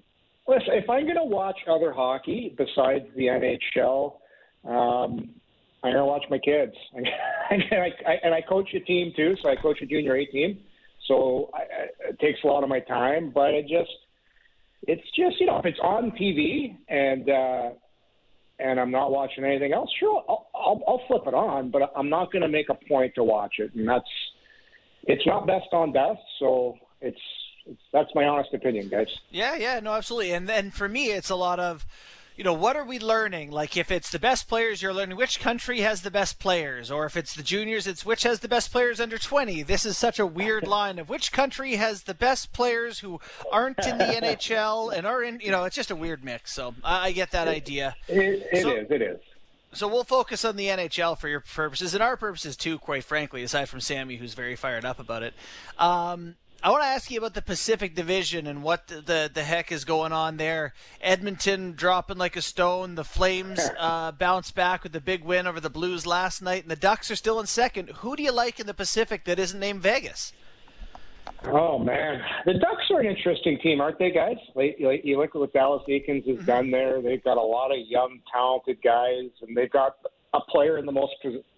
[0.48, 4.16] listen, if I'm going to watch other hockey besides the NHL,
[4.64, 5.30] um,
[5.92, 6.72] Going to watch my kids.
[6.94, 7.06] and,
[7.72, 10.58] I, I, and I coach a team too, so I coach a junior A team.
[11.06, 13.90] So I, I- it takes a lot of my time, but it just,
[14.88, 17.70] it's just you know, if it's on TV and uh,
[18.58, 22.08] and I'm not watching anything else, sure, I'll, I'll, I'll flip it on, but I'm
[22.08, 24.08] not to make a point to watch it, and that's
[25.06, 27.20] it's not best on best, so it's,
[27.66, 29.08] it's that's my honest opinion, guys.
[29.30, 30.32] Yeah, yeah, no, absolutely.
[30.32, 31.84] And then for me, it's a lot of,
[32.36, 33.50] you know, what are we learning?
[33.50, 37.06] Like, if it's the best players, you're learning which country has the best players, or
[37.06, 39.62] if it's the juniors, it's which has the best players under 20.
[39.62, 43.20] This is such a weird line of which country has the best players who
[43.52, 45.38] aren't in the NHL and are in.
[45.40, 46.52] You know, it's just a weird mix.
[46.52, 47.94] So I, I get that idea.
[48.08, 49.20] It, it So- is, It is.
[49.72, 53.42] So we'll focus on the NHL for your purposes and our purposes too, quite frankly,
[53.42, 55.34] aside from Sammy, who's very fired up about it.
[55.80, 59.42] Um, I want to ask you about the Pacific Division and what the, the, the
[59.42, 60.72] heck is going on there.
[60.98, 62.94] Edmonton dropping like a stone.
[62.94, 66.70] The Flames uh, bounce back with the big win over the Blues last night, and
[66.70, 67.90] the Ducks are still in second.
[67.96, 70.32] Who do you like in the Pacific that isn't named Vegas?
[71.42, 74.38] Oh man, the Ducks are an interesting team, aren't they, guys?
[74.54, 76.46] Like, you look at what Dallas Eakins has mm-hmm.
[76.46, 77.02] done there.
[77.02, 79.96] They've got a lot of young, talented guys, and they've got
[80.32, 81.12] a player in the most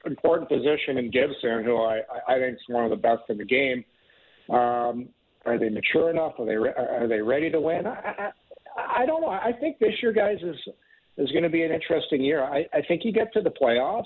[0.04, 3.44] important position in Gibson, who I, I think is one of the best in the
[3.44, 3.84] game.
[4.48, 5.08] Um,
[5.44, 6.32] are they mature enough?
[6.38, 7.86] Are they are they ready to win?
[7.86, 7.90] I,
[8.76, 9.28] I, I don't know.
[9.28, 10.56] I think this year, guys, is
[11.18, 12.42] is going to be an interesting year.
[12.42, 14.04] I, I think you get to the playoffs,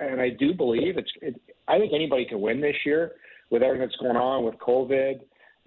[0.00, 1.10] and I do believe it's.
[1.22, 3.12] It, I think anybody can win this year
[3.50, 5.20] with everything that's going on with COVID.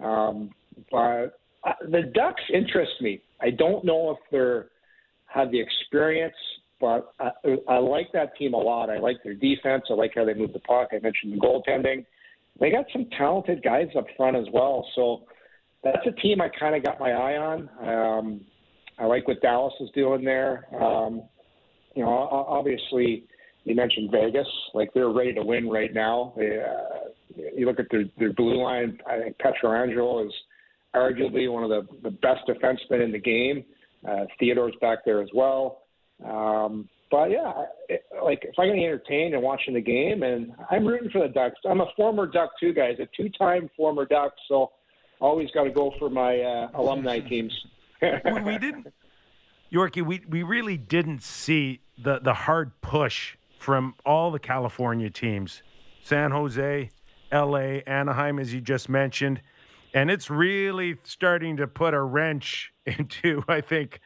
[0.03, 0.51] Um,
[0.91, 3.21] but uh, the Ducks interest me.
[3.41, 4.67] I don't know if they're
[5.27, 6.36] have the experience,
[6.80, 7.32] but I,
[7.67, 8.89] I like that team a lot.
[8.89, 9.84] I like their defense.
[9.89, 10.89] I like how they move the puck.
[10.91, 12.06] I mentioned the goaltending.
[12.60, 14.86] They got some talented guys up front as well.
[14.96, 15.24] So
[15.84, 17.70] that's a team I kind of got my eye on.
[17.82, 18.41] Um,
[18.98, 20.65] I like what Dallas is doing there.
[20.82, 21.24] Um,
[21.96, 23.26] you know, obviously,
[23.63, 24.48] you mentioned Vegas.
[24.74, 26.34] Like they're ready to win right now.
[26.36, 27.10] They, uh,
[27.56, 29.00] you look at their, their blue line.
[29.08, 30.34] I think Pietrangelo is
[30.96, 33.63] arguably one of the, the best defensemen in the game.
[34.08, 35.84] Uh, Theodore's back there as well.
[36.26, 40.86] Um, but yeah, it, like if I can entertain and watching the game, and I'm
[40.86, 41.56] rooting for the Ducks.
[41.70, 44.72] I'm a former Duck too, guys, a two-time former Duck, so
[45.20, 47.54] always got to go for my uh, alumni teams.
[48.02, 48.88] we didn't,
[49.72, 50.06] Yorkie.
[50.06, 55.63] We we really didn't see the the hard push from all the California teams,
[56.04, 56.89] San Jose,
[57.32, 59.41] L.A., Anaheim, as you just mentioned,
[59.93, 64.00] and it's really starting to put a wrench into, I think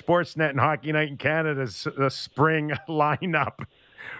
[0.00, 3.64] Sportsnet and Hockey Night in Canada's the spring lineup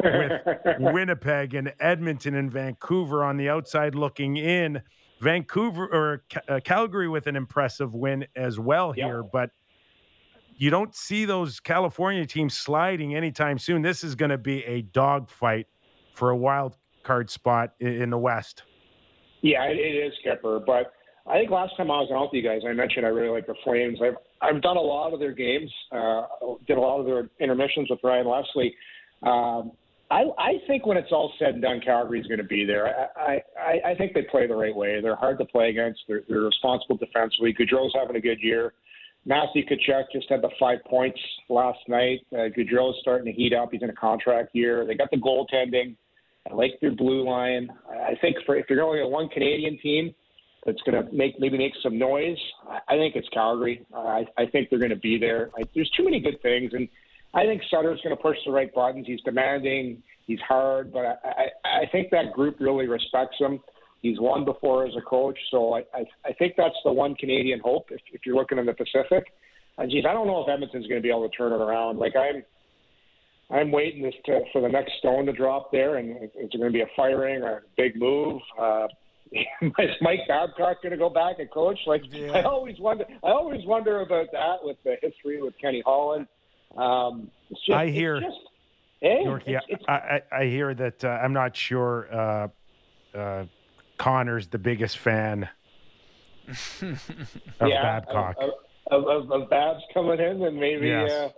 [0.02, 0.32] with
[0.78, 4.82] Winnipeg and Edmonton and Vancouver on the outside looking in.
[5.20, 9.32] Vancouver or uh, Calgary with an impressive win as well here, yep.
[9.32, 9.50] but
[10.56, 13.82] you don't see those California teams sliding anytime soon.
[13.82, 15.66] This is going to be a dogfight
[16.14, 18.62] for a wild card spot in the West.
[19.40, 20.60] Yeah, it is, Skipper.
[20.60, 20.92] But
[21.26, 23.46] I think last time I was on with you guys, I mentioned I really like
[23.46, 23.98] the Flames.
[24.02, 26.22] I've I've done a lot of their games, uh,
[26.66, 28.74] did a lot of their intermissions with Ryan Leslie.
[29.22, 29.72] Um,
[30.10, 33.08] I, I think when it's all said and done, Calgary's going to be there.
[33.16, 35.00] I, I, I think they play the right way.
[35.02, 36.00] They're hard to play against.
[36.08, 37.52] They're, they're responsible defensively.
[37.52, 38.72] Gaudreau's having a good year.
[39.26, 41.20] Matthew Tkachuk just had the five points
[41.50, 42.20] last night.
[42.32, 43.68] Uh, Gaudreau's starting to heat up.
[43.70, 44.86] He's in a contract year.
[44.86, 45.96] They got the goaltending.
[46.50, 47.68] I like their blue line.
[47.90, 50.14] I think for if you're only a one Canadian team,
[50.68, 52.36] that's going to make maybe make some noise.
[52.88, 53.86] I think it's Calgary.
[53.96, 55.48] I, I think they're going to be there.
[55.58, 56.86] I, there's too many good things, and
[57.32, 59.06] I think Sutter's going to push the right buttons.
[59.06, 60.02] He's demanding.
[60.26, 63.60] He's hard, but I, I, I think that group really respects him.
[64.02, 67.60] He's won before as a coach, so I, I, I think that's the one Canadian
[67.60, 69.24] hope if, if you're looking in the Pacific.
[69.78, 71.98] And geez, I don't know if Edmonton's going to be able to turn it around.
[71.98, 72.44] Like I'm,
[73.50, 76.78] I'm waiting this to, for the next stone to drop there, and it's going to
[76.78, 78.42] be a firing or a big move.
[78.60, 78.88] Uh,
[79.78, 81.78] is Mike Babcock going to go back and coach?
[81.86, 82.32] Like yeah.
[82.32, 83.04] I always wonder.
[83.22, 86.26] I always wonder about that with the history with Kenny Holland.
[86.76, 88.20] Um, just, I hear.
[88.20, 88.36] Just,
[89.00, 92.08] hey, Yorkie, it's, it's, I, I, hear that uh, I'm not sure.
[92.12, 92.48] Uh,
[93.16, 93.44] uh,
[93.98, 95.48] Connor's the biggest fan
[96.48, 96.98] of
[97.66, 98.36] yeah, Babcock.
[98.90, 100.88] Of, of, of, Babs coming in, and maybe.
[100.88, 101.32] Yes.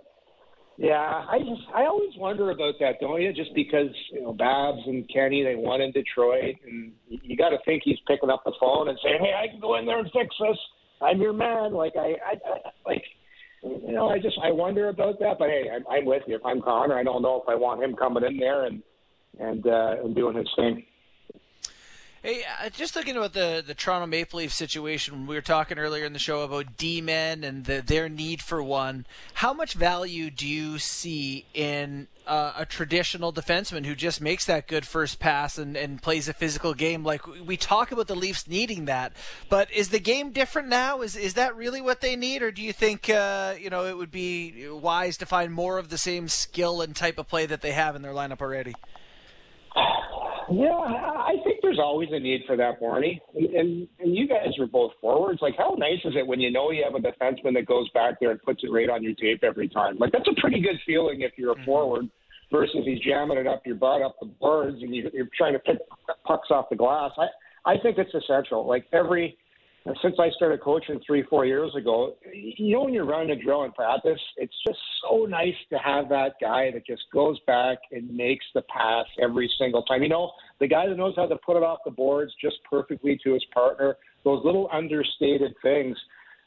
[0.77, 3.33] Yeah, I just I always wonder about that, don't you?
[3.33, 7.57] Just because you know Babs and Kenny they won in Detroit, and you got to
[7.65, 10.09] think he's picking up the phone and saying, "Hey, I can go in there and
[10.11, 10.57] fix this.
[11.01, 13.03] I'm your man." Like I, I, I like
[13.63, 15.37] you know, I just I wonder about that.
[15.37, 16.35] But hey, I'm, I'm with you.
[16.35, 18.81] If I'm Connor, I don't know if I want him coming in there and
[19.39, 20.83] and uh, and doing his thing.
[22.23, 26.05] Hey, uh, just thinking about the, the Toronto Maple Leaf situation, we were talking earlier
[26.05, 29.07] in the show about D men and the, their need for one.
[29.33, 34.67] How much value do you see in uh, a traditional defenseman who just makes that
[34.67, 37.03] good first pass and, and plays a physical game?
[37.03, 39.13] Like we talk about the Leafs needing that,
[39.49, 41.01] but is the game different now?
[41.01, 43.97] Is is that really what they need, or do you think uh, you know it
[43.97, 47.61] would be wise to find more of the same skill and type of play that
[47.61, 48.75] they have in their lineup already?
[50.51, 53.21] Yeah, I think there's always a need for that, Barney.
[53.33, 55.41] And, and and you guys are both forwards.
[55.41, 58.15] Like, how nice is it when you know you have a defenseman that goes back
[58.19, 59.97] there and puts it right on your tape every time?
[59.97, 61.63] Like, that's a pretty good feeling if you're a mm-hmm.
[61.63, 62.09] forward
[62.51, 65.59] versus he's jamming it up your butt, up the boards, and you, you're trying to
[65.59, 65.77] pick
[66.25, 67.11] pucks off the glass.
[67.17, 67.27] I
[67.63, 68.67] I think it's essential.
[68.67, 69.37] Like every
[70.01, 73.63] since I started coaching three, four years ago, you know, when you're running a drill
[73.63, 78.15] in practice, it's just so nice to have that guy that just goes back and
[78.15, 80.03] makes the pass every single time.
[80.03, 80.31] You know,
[80.61, 83.43] the guy that knows how to put it off the boards just perfectly to his
[83.51, 83.97] partner.
[84.23, 85.97] Those little understated things.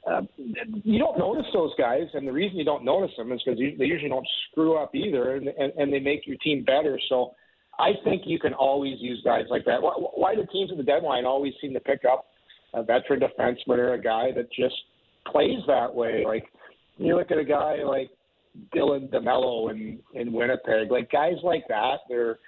[0.09, 3.59] Uh, you don't notice those guys, and the reason you don't notice them is because
[3.59, 6.99] they usually don't screw up either, and, and, and they make your team better.
[7.09, 7.33] So
[7.79, 9.83] I think you can always use guys like that.
[9.83, 12.27] Why, why do teams at the deadline always seem to pick up
[12.73, 14.77] a veteran defenseman or a guy that just
[15.27, 16.23] plays that way?
[16.25, 16.45] Like
[16.99, 18.11] you look at a guy like
[18.77, 21.97] Dylan DeMelo in in Winnipeg, like guys like that.
[22.09, 22.39] They're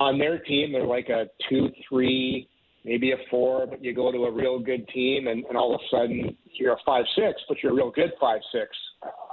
[0.00, 0.72] on their team.
[0.72, 2.48] They're like a two, three,
[2.84, 5.80] maybe a four, but you go to a real good team, and, and all of
[5.80, 8.70] a sudden you're a five, six, but you're a real good five, six.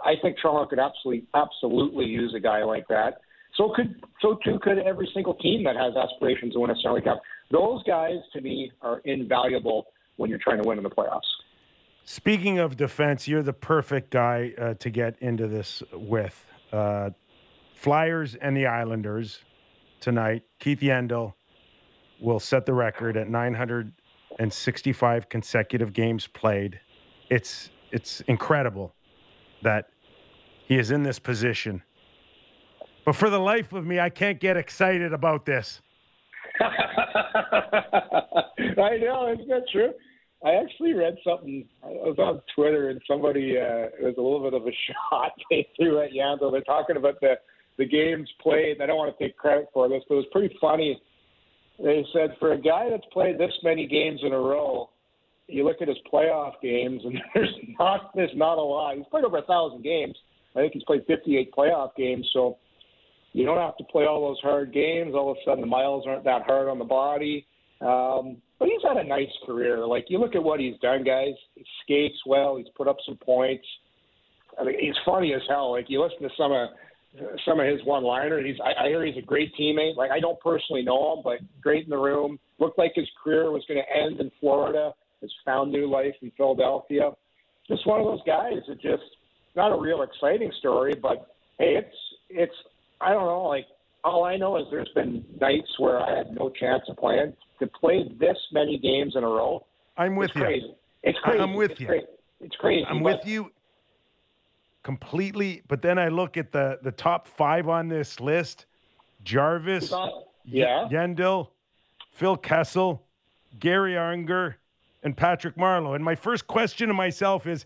[0.05, 3.21] I think Toronto could absolutely absolutely use a guy like that.
[3.55, 7.01] So could so too could every single team that has aspirations to win a Stanley
[7.01, 7.21] Cup.
[7.49, 11.21] Those guys to me are invaluable when you're trying to win in the playoffs.
[12.03, 16.45] Speaking of defense, you're the perfect guy uh, to get into this with.
[16.71, 17.11] Uh,
[17.73, 19.39] Flyers and the Islanders
[19.99, 20.43] tonight.
[20.59, 21.33] Keith Yandle
[22.19, 26.79] will set the record at 965 consecutive games played.
[27.29, 28.95] It's it's incredible
[29.63, 29.89] that
[30.65, 31.83] he is in this position
[33.07, 35.79] but for the life of me, I can't get excited about this.
[36.59, 36.67] I
[38.97, 39.93] know, isn't that true?
[40.45, 41.65] I actually read something.
[41.85, 44.71] I was on Twitter, and somebody uh, it was a little bit of a
[45.09, 46.51] shot they threw at Yandle.
[46.51, 47.35] They're talking about the
[47.77, 48.81] the games played.
[48.81, 51.01] I don't want to take credit for this, but it was pretty funny.
[51.81, 54.89] They said for a guy that's played this many games in a row,
[55.47, 58.95] you look at his playoff games, and there's not there's not a lot.
[58.95, 60.15] He's played over a thousand games.
[60.55, 62.27] I think he's played 58 playoff games.
[62.33, 62.57] So
[63.33, 65.13] you don't have to play all those hard games.
[65.13, 67.45] All of a sudden, the miles aren't that hard on the body.
[67.79, 69.85] Um, but he's had a nice career.
[69.85, 71.35] Like you look at what he's done, guys.
[71.53, 72.57] He skates well.
[72.57, 73.65] He's put up some points.
[74.59, 75.71] I mean, he's funny as hell.
[75.71, 76.69] Like you listen to some of
[77.45, 78.41] some of his one-liner.
[78.41, 79.95] He's I, I hear he's a great teammate.
[79.95, 82.39] Like I don't personally know him, but great in the room.
[82.59, 84.93] Looked like his career was going to end in Florida.
[85.21, 87.11] Has found new life in Philadelphia.
[87.67, 89.03] Just one of those guys that just
[89.55, 91.95] not a real exciting story, but hey, it's
[92.29, 92.55] it's
[93.01, 93.43] I don't know.
[93.43, 93.65] Like
[94.03, 97.33] all I know is there's been nights where I had no chance of playing.
[97.59, 99.65] To play this many games in a row,
[99.97, 100.41] I'm with you.
[100.41, 100.75] Crazy.
[101.01, 101.39] It's crazy.
[101.39, 101.87] I'm with it's you.
[101.87, 102.05] Crazy.
[102.41, 102.85] It's crazy.
[102.87, 103.49] I'm with you
[104.87, 105.61] completely.
[105.67, 108.67] But then I look at the the top five on this list:
[109.25, 109.91] Jarvis,
[110.45, 111.49] yeah, Yandle,
[112.13, 113.03] Phil Kessel,
[113.59, 114.55] Garry Unger,
[115.03, 115.93] and Patrick Marleau.
[115.93, 117.65] And my first question to myself is,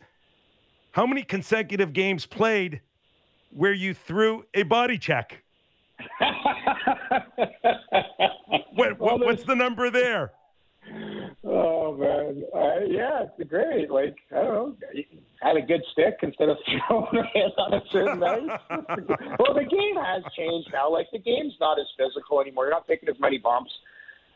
[0.94, 2.82] how many consecutive games played
[3.52, 5.44] where you threw a body check.
[8.74, 10.32] what, what, what's the number there?
[11.44, 13.92] Oh man, uh, yeah, it's great.
[13.92, 14.76] Like I don't know,
[15.42, 18.60] had a good stick instead of throwing it on a certain night.
[19.40, 20.92] well, the game has changed now.
[20.92, 22.66] Like the game's not as physical anymore.
[22.66, 23.72] You're not taking as many bumps.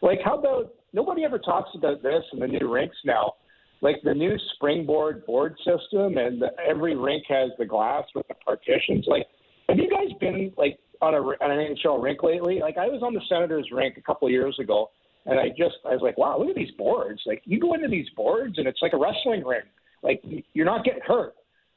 [0.02, 3.34] Like how about nobody ever talks about this in the new rinks now?
[3.82, 8.34] like the new springboard board system, and the, every rink has the glass with the
[8.34, 9.06] partitions.
[9.08, 9.28] Like,
[9.70, 12.60] have you guys been like on a on an NHL rink lately?
[12.60, 14.90] Like, I was on the Senators rink a couple of years ago,
[15.26, 17.22] and I just I was like, wow, look at these boards.
[17.26, 19.62] Like, you go into these boards, and it's like a wrestling ring.
[20.04, 21.34] Like, you're not getting hurt.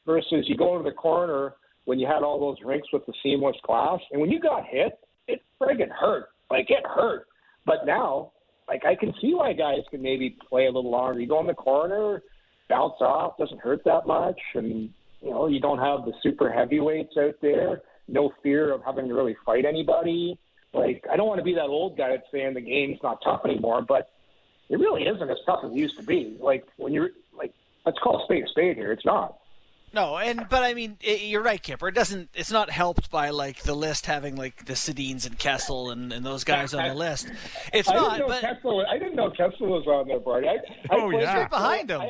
[0.06, 1.54] Versus you go into the corner
[1.84, 4.98] when you had all those rinks with the seamless glass, and when you got hit,
[5.26, 6.28] it friggin' hurt.
[6.50, 7.26] Like, it hurt.
[7.66, 8.32] But now
[8.68, 11.20] like I can see why guys can maybe play a little longer.
[11.20, 12.22] You go in the corner,
[12.68, 14.90] bounce off, doesn't hurt that much, and
[15.22, 17.80] you know you don't have the super heavyweights out there.
[18.06, 20.38] No fear of having to really fight anybody.
[20.74, 23.40] Like I don't want to be that old guy that's saying the game's not tough
[23.46, 24.10] anymore, but
[24.68, 26.36] it really isn't as tough as it used to be.
[26.38, 27.10] Like when you're
[27.88, 28.92] let's call a spade a spade here.
[28.92, 29.38] It's not.
[29.94, 31.88] No, and but I mean, it, you're right, Kipper.
[31.88, 32.28] It doesn't.
[32.34, 36.26] It's not helped by like the list having like the Sedins and Kessel and, and
[36.26, 37.30] those guys on the list.
[37.72, 38.10] It's I not.
[38.10, 40.46] Didn't know but Kessel, I didn't know Kessel was on there, Barty.
[40.48, 40.58] I,
[40.90, 42.02] oh I yeah, right behind him.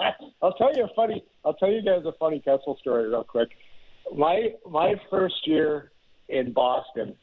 [0.00, 0.10] I,
[0.42, 1.24] will tell you a funny.
[1.44, 3.50] I'll tell you guys a funny Kessel story real quick.
[4.12, 5.92] My my first year
[6.28, 7.14] in Boston,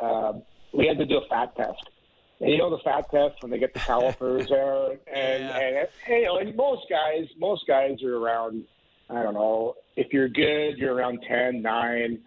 [0.00, 0.42] um,
[0.74, 1.88] we had to do a fat test.
[2.40, 4.98] And you know the fat test when they get the calipers there, and
[5.44, 5.58] Yeah.
[5.58, 8.64] and you know, and most guys, most guys are around
[9.10, 9.74] I don't know.
[9.96, 12.18] If you're good, you're around 10, 9.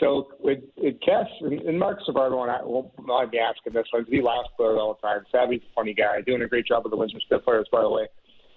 [0.00, 3.86] So with, with Kess and, and Marc Savard, and I won't I'll be asking this
[3.92, 5.24] one because he laughs about it all the time.
[5.32, 8.08] Savvy's a funny guy, doing a great job with the Windsor Spitfires, by the way.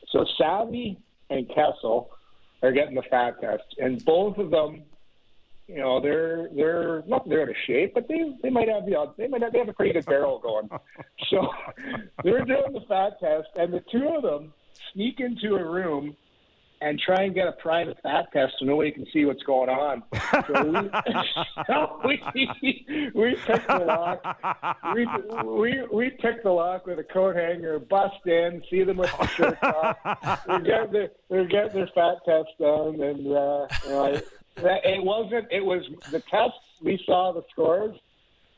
[0.09, 0.97] So Savvy
[1.29, 2.09] and Kessel
[2.63, 4.83] are getting the fat test, and both of them,
[5.67, 8.95] you know, they're they're not they're out of shape, but they they might have the
[8.95, 10.69] odd, they might have, they have a pretty good barrel going.
[11.29, 11.47] So
[12.23, 14.53] they're doing the fat test, and the two of them
[14.91, 16.17] sneak into a room
[16.81, 20.03] and try and get a private fat test so nobody can see what's going on.
[20.47, 22.21] So we,
[22.61, 24.83] we, we pick the lock.
[24.95, 25.07] We,
[25.45, 29.27] we, we pick the lock with a coat hanger, bust in, see them with the
[29.27, 29.97] shirt off.
[30.47, 32.99] They're getting their, they're getting their fat test done.
[32.99, 34.21] And uh, you know,
[34.57, 37.97] it wasn't, it was the tests, we saw the scores.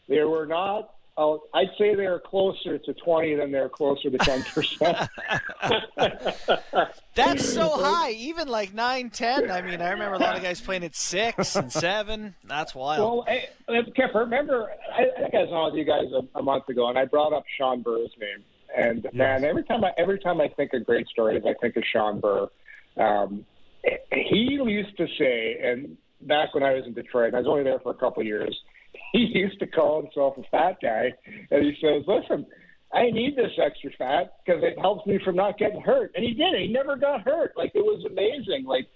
[0.08, 5.08] They were not Oh, I'd say they're closer to 20 than they're closer to 10%.
[7.16, 9.52] That's so high, even like 9, 10.
[9.52, 12.34] I mean, I remember a lot of guys playing at 6 and 7.
[12.46, 13.00] That's wild.
[13.00, 16.42] Well, I, Kip, remember, I, I think I was on with you guys a, a,
[16.42, 18.44] month ago, and I brought up Shawn Burr's name.
[18.76, 21.84] And man, every time I every time I think of great stories, I think of
[21.86, 22.50] Shawn Burr.
[22.98, 23.46] Um,
[24.12, 27.80] he used to say, and back when I was in Detroit, I was only there
[27.80, 28.60] for a couple of years–
[29.12, 31.14] he used to call himself a fat guy,
[31.52, 32.46] and he says, "Listen,
[32.92, 36.34] I need this extra fat because it helps me from not getting hurt." And he
[36.34, 36.56] did.
[36.60, 37.54] He never got hurt.
[37.56, 38.66] Like it was amazing.
[38.66, 38.88] Like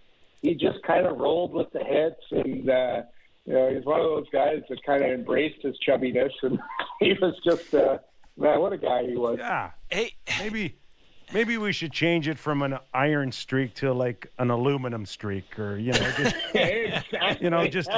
[0.42, 3.02] he just kind of rolled with the hits, and uh,
[3.46, 6.60] you know, he's one of those guys that kind of embraced his chubbiness, and
[7.00, 8.00] he was just uh,
[8.38, 9.38] man, what a guy he was.
[9.40, 9.72] Yeah.
[9.90, 10.76] Hey, maybe
[11.34, 15.78] Maybe we should change it from an iron streak to like an aluminum streak, or
[15.78, 17.38] you know, just exactly.
[17.42, 17.90] you know, just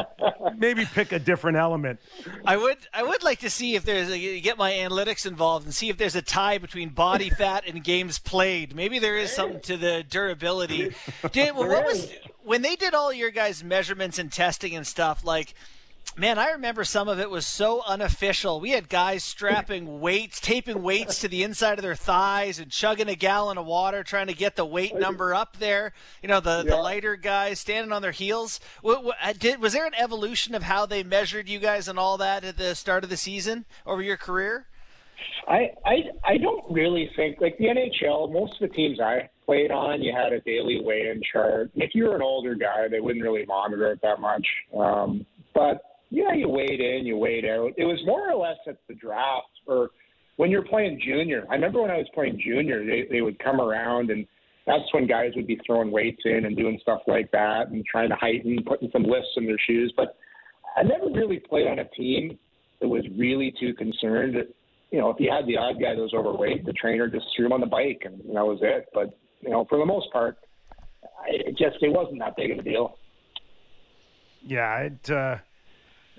[0.57, 1.99] maybe pick a different element.
[2.43, 5.73] I would, I would like to see if there's a, get my analytics involved and
[5.73, 8.75] see if there's a tie between body fat and games played.
[8.75, 10.95] Maybe there is something to the durability.
[11.31, 12.11] Did, well, what was
[12.43, 15.53] when they did all your guys' measurements and testing and stuff like?
[16.17, 18.59] Man, I remember some of it was so unofficial.
[18.59, 23.09] We had guys strapping weights, taping weights to the inside of their thighs, and chugging
[23.09, 25.93] a gallon of water, trying to get the weight number up there.
[26.21, 26.75] You know, the, yeah.
[26.75, 28.59] the lighter guys standing on their heels.
[28.81, 31.97] What, what, uh, did, was there an evolution of how they measured you guys and
[31.97, 34.67] all that at the start of the season over your career?
[35.47, 38.31] I, I I don't really think like the NHL.
[38.31, 41.71] Most of the teams I played on, you had a daily weigh-in chart.
[41.75, 44.45] If you were an older guy, they wouldn't really monitor it that much.
[44.77, 47.71] Um, but yeah, you wait in, you wait out.
[47.77, 49.89] It was more or less at the draft or
[50.37, 51.45] when you're playing junior.
[51.49, 54.25] I remember when I was playing junior, they, they would come around and
[54.65, 58.09] that's when guys would be throwing weights in and doing stuff like that and trying
[58.09, 59.93] to heighten, putting some lifts in their shoes.
[59.95, 60.17] But
[60.77, 62.37] I never really played on a team
[62.79, 64.35] that was really too concerned.
[64.35, 64.47] That,
[64.91, 67.47] you know, if you had the odd guy that was overweight, the trainer just threw
[67.47, 68.87] him on the bike and that was it.
[68.93, 70.37] But you know, for the most part,
[71.27, 72.97] it just it wasn't that big of a deal.
[74.41, 75.09] Yeah, it.
[75.09, 75.37] Uh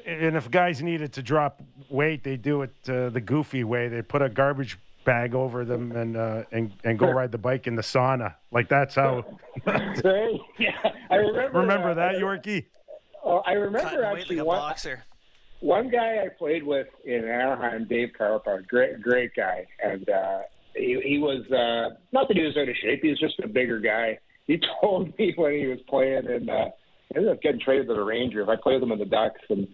[0.07, 3.89] and if guys needed to drop weight, they do it uh, the goofy way.
[3.89, 7.67] They put a garbage bag over them and uh, and and go ride the bike
[7.67, 8.35] in the sauna.
[8.51, 9.25] Like that's how.
[9.67, 10.71] yeah,
[11.11, 11.61] I remember.
[11.61, 12.67] Remember that, that Yorkie?
[13.25, 15.03] Oh, I remember actually like one boxer.
[15.61, 20.41] One guy I played with in Anaheim, Dave Karpa, great great guy, and uh,
[20.75, 23.01] he, he was uh, not that he was out of shape.
[23.03, 24.19] He was just a bigger guy.
[24.47, 26.51] He told me when he was playing and.
[26.51, 26.71] Uh,
[27.15, 28.45] ended up getting traded to the Rangers.
[28.45, 29.67] If I played with him in the Ducks, and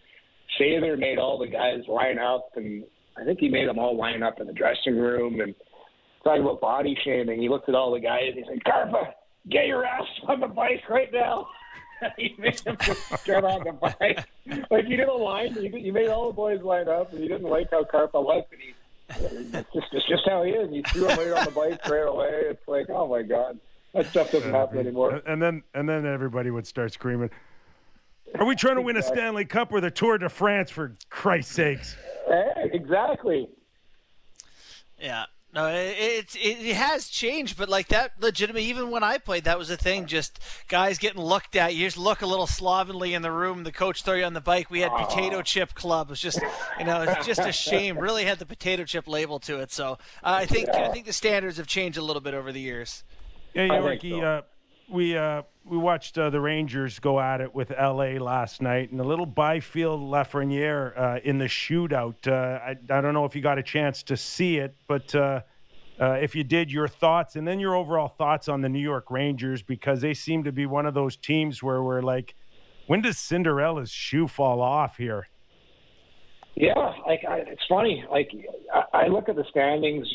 [0.60, 2.84] Sather made all the guys line up, and
[3.16, 5.40] I think he made them all line up in the dressing room.
[5.40, 5.54] And
[6.24, 8.32] talking about body shaming, he looked at all the guys.
[8.34, 9.12] He said, "Karpa,
[9.48, 11.48] get your ass on the bike right now."
[12.18, 12.76] he made them
[13.24, 14.26] get on the bike.
[14.70, 17.48] Like you did a line, you, made all the boys line up, and you didn't
[17.48, 18.74] like how Karpa was, and he.
[19.08, 20.68] It's just, it's just how he is.
[20.72, 22.42] You threw him right on the bike right away.
[22.46, 23.58] It's like, oh my god,
[23.94, 25.22] that stuff doesn't happen anymore.
[25.26, 27.30] And then, and then everybody would start screaming,
[28.34, 31.54] are we trying to win a Stanley Cup or the Tour de France for Christ's
[31.54, 31.96] sakes?
[32.72, 33.48] exactly.
[35.00, 35.24] Yeah.
[35.54, 39.58] No, it, it, it has changed, but like that, legitimately, even when I played, that
[39.58, 40.04] was a thing.
[40.04, 41.74] Just guys getting looked at.
[41.74, 43.64] You just look a little slovenly in the room.
[43.64, 44.70] The coach throw you on the bike.
[44.70, 46.08] We had potato chip club.
[46.08, 46.40] It was just,
[46.78, 47.96] you know, it's just a shame.
[48.06, 49.72] Really had the potato chip label to it.
[49.72, 52.60] So uh, I think I think the standards have changed a little bit over the
[52.60, 53.02] years.
[53.54, 54.20] Yeah, Yorkie, so.
[54.20, 54.42] uh,
[54.88, 59.00] we uh, we watched uh, the Rangers go at it with LA last night, and
[59.00, 62.26] a little Byfield Lafreniere uh, in the shootout.
[62.26, 65.40] Uh, I, I don't know if you got a chance to see it, but uh,
[66.00, 69.10] uh, if you did, your thoughts, and then your overall thoughts on the New York
[69.10, 72.34] Rangers because they seem to be one of those teams where we're like,
[72.86, 75.26] when does Cinderella's shoe fall off here?
[76.54, 78.04] Yeah, like I, it's funny.
[78.10, 78.30] Like
[78.72, 80.06] I, I look at the standings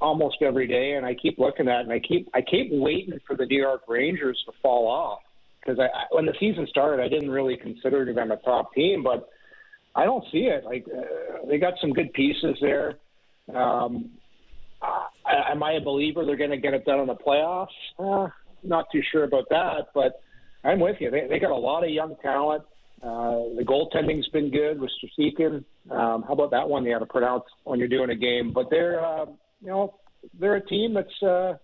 [0.00, 3.18] almost every day, and I keep looking at, it and I keep I keep waiting
[3.26, 5.20] for the New York Rangers to fall off
[5.60, 9.02] because I, I when the season started, I didn't really consider them a top team,
[9.02, 9.28] but
[9.94, 10.64] I don't see it.
[10.64, 12.98] Like uh, they got some good pieces there.
[13.54, 14.10] Um,
[14.82, 17.68] I, am I a believer they're going to get it done in the playoffs?
[17.98, 18.28] Uh,
[18.62, 20.20] not too sure about that, but
[20.64, 21.10] I'm with you.
[21.10, 22.64] They, they got a lot of young talent.
[23.02, 25.64] Uh, the goaltending's been good with Shesterkin.
[25.90, 26.84] Um, how about that one?
[26.84, 28.52] You have to pronounce when you're doing a game.
[28.52, 29.26] But they're, uh,
[29.60, 29.94] you know,
[30.38, 31.54] they're a team that's uh,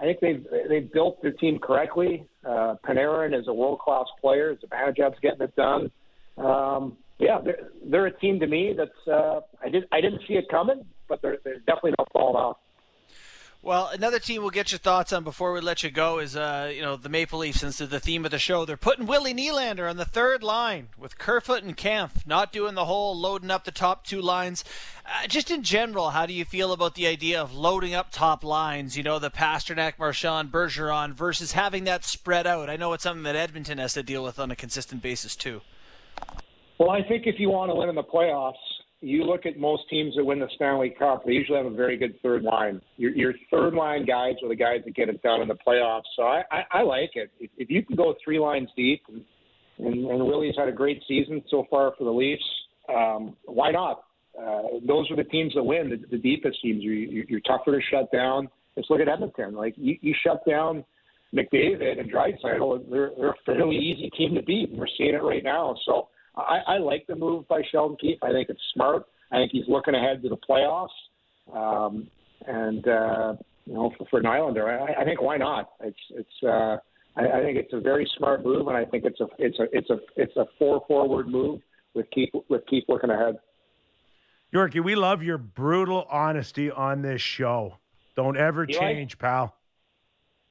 [0.00, 2.26] I think they've they've built their team correctly.
[2.44, 4.56] Uh, Panarin is a world class player.
[4.56, 5.90] Zibanejad's getting it done.
[6.36, 10.34] Um, yeah, they're, they're a team to me that's uh, I did I didn't see
[10.34, 12.58] it coming, but they're they're definitely not falling off.
[13.68, 16.72] Well, another team we'll get your thoughts on before we let you go is, uh,
[16.74, 17.60] you know, the Maple Leafs.
[17.60, 21.18] Since the theme of the show, they're putting Willie Nylander on the third line with
[21.18, 24.64] Kerfoot and Kampf, not doing the whole loading up the top two lines.
[25.04, 28.42] Uh, just in general, how do you feel about the idea of loading up top
[28.42, 28.96] lines?
[28.96, 32.70] You know, the Pastrnak, Marchand, Bergeron versus having that spread out.
[32.70, 35.60] I know it's something that Edmonton has to deal with on a consistent basis too.
[36.78, 38.54] Well, I think if you want to win in the playoffs,
[39.00, 41.96] you look at most teams that win the Stanley Cup, they usually have a very
[41.96, 42.80] good third line.
[42.96, 46.02] Your, your third line guys are the guys that get it done in the playoffs.
[46.16, 47.30] So I, I, I like it.
[47.38, 49.22] If, if you can go three lines deep, and,
[49.78, 52.42] and, and Willie's had a great season so far for the Leafs,
[52.88, 54.04] um, why not?
[54.38, 56.82] Uh, those are the teams that win, the, the deepest teams.
[56.82, 58.48] You, you, you're tougher to shut down.
[58.76, 59.54] Let's look at Edmonton.
[59.54, 60.84] Like you, you shut down
[61.34, 64.70] McDavid and Draisaitl, they're, they're a fairly easy team to beat.
[64.72, 65.76] We're seeing it right now.
[65.84, 66.08] So
[66.38, 68.18] I, I like the move by Sheldon Keefe.
[68.22, 69.06] I think it's smart.
[69.32, 70.88] I think he's looking ahead to the playoffs.
[71.52, 72.08] Um,
[72.46, 73.34] and uh,
[73.66, 75.70] you know, for, for Nylander, I, I think why not?
[75.80, 76.42] It's it's.
[76.42, 76.76] Uh,
[77.16, 79.66] I, I think it's a very smart move, and I think it's a it's a
[79.72, 81.60] it's a it's a four forward move
[81.94, 83.38] with Keith with Keefe looking ahead.
[84.54, 87.76] Yorkie, we love your brutal honesty on this show.
[88.16, 89.18] Don't ever you change, like?
[89.18, 89.54] pal.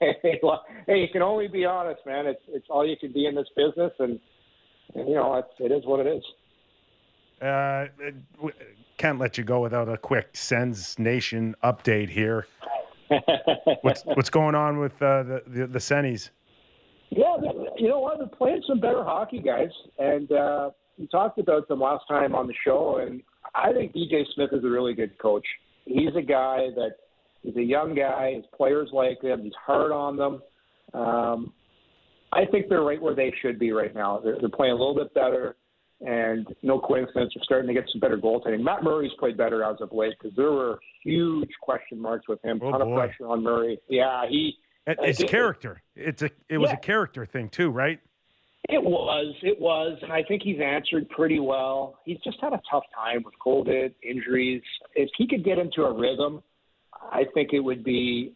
[0.00, 0.40] hey,
[0.86, 2.26] hey, you can only be honest, man.
[2.26, 4.18] It's it's all you can be in this business, and
[4.94, 6.24] you know, it's, it is what it is.
[7.42, 7.86] Uh,
[8.96, 12.46] can't let you go without a quick Sens Nation update here.
[13.82, 16.30] what's what's going on with uh, the, the the Sennies?
[17.10, 17.36] Yeah,
[17.78, 18.18] you know what?
[18.18, 22.46] They're playing some better hockey, guys, and uh, we talked about them last time on
[22.46, 22.98] the show.
[23.06, 23.22] And
[23.54, 25.46] I think DJ Smith is a really good coach.
[25.84, 26.96] He's a guy that
[27.42, 28.34] he's a young guy.
[28.34, 29.42] His players like him.
[29.42, 30.42] He's hard on them.
[30.94, 31.52] Um,
[32.32, 34.20] I think they're right where they should be right now.
[34.22, 35.56] They're, they're playing a little bit better,
[36.00, 38.62] and no coincidence, they're starting to get some better goaltending.
[38.62, 42.60] Matt Murray's played better as of late because there were huge question marks with him.
[42.62, 42.90] Oh, ton boy.
[42.90, 43.78] of pressure on Murray.
[43.88, 44.54] Yeah, he.
[44.86, 45.82] It's character.
[45.94, 46.30] It's a.
[46.48, 46.76] It was yeah.
[46.76, 47.98] a character thing too, right?
[48.68, 49.34] It was.
[49.42, 51.98] It was, and I think he's answered pretty well.
[52.04, 54.62] He's just had a tough time with COVID, injuries.
[54.94, 56.42] If he could get into a rhythm,
[56.92, 58.32] I think it would be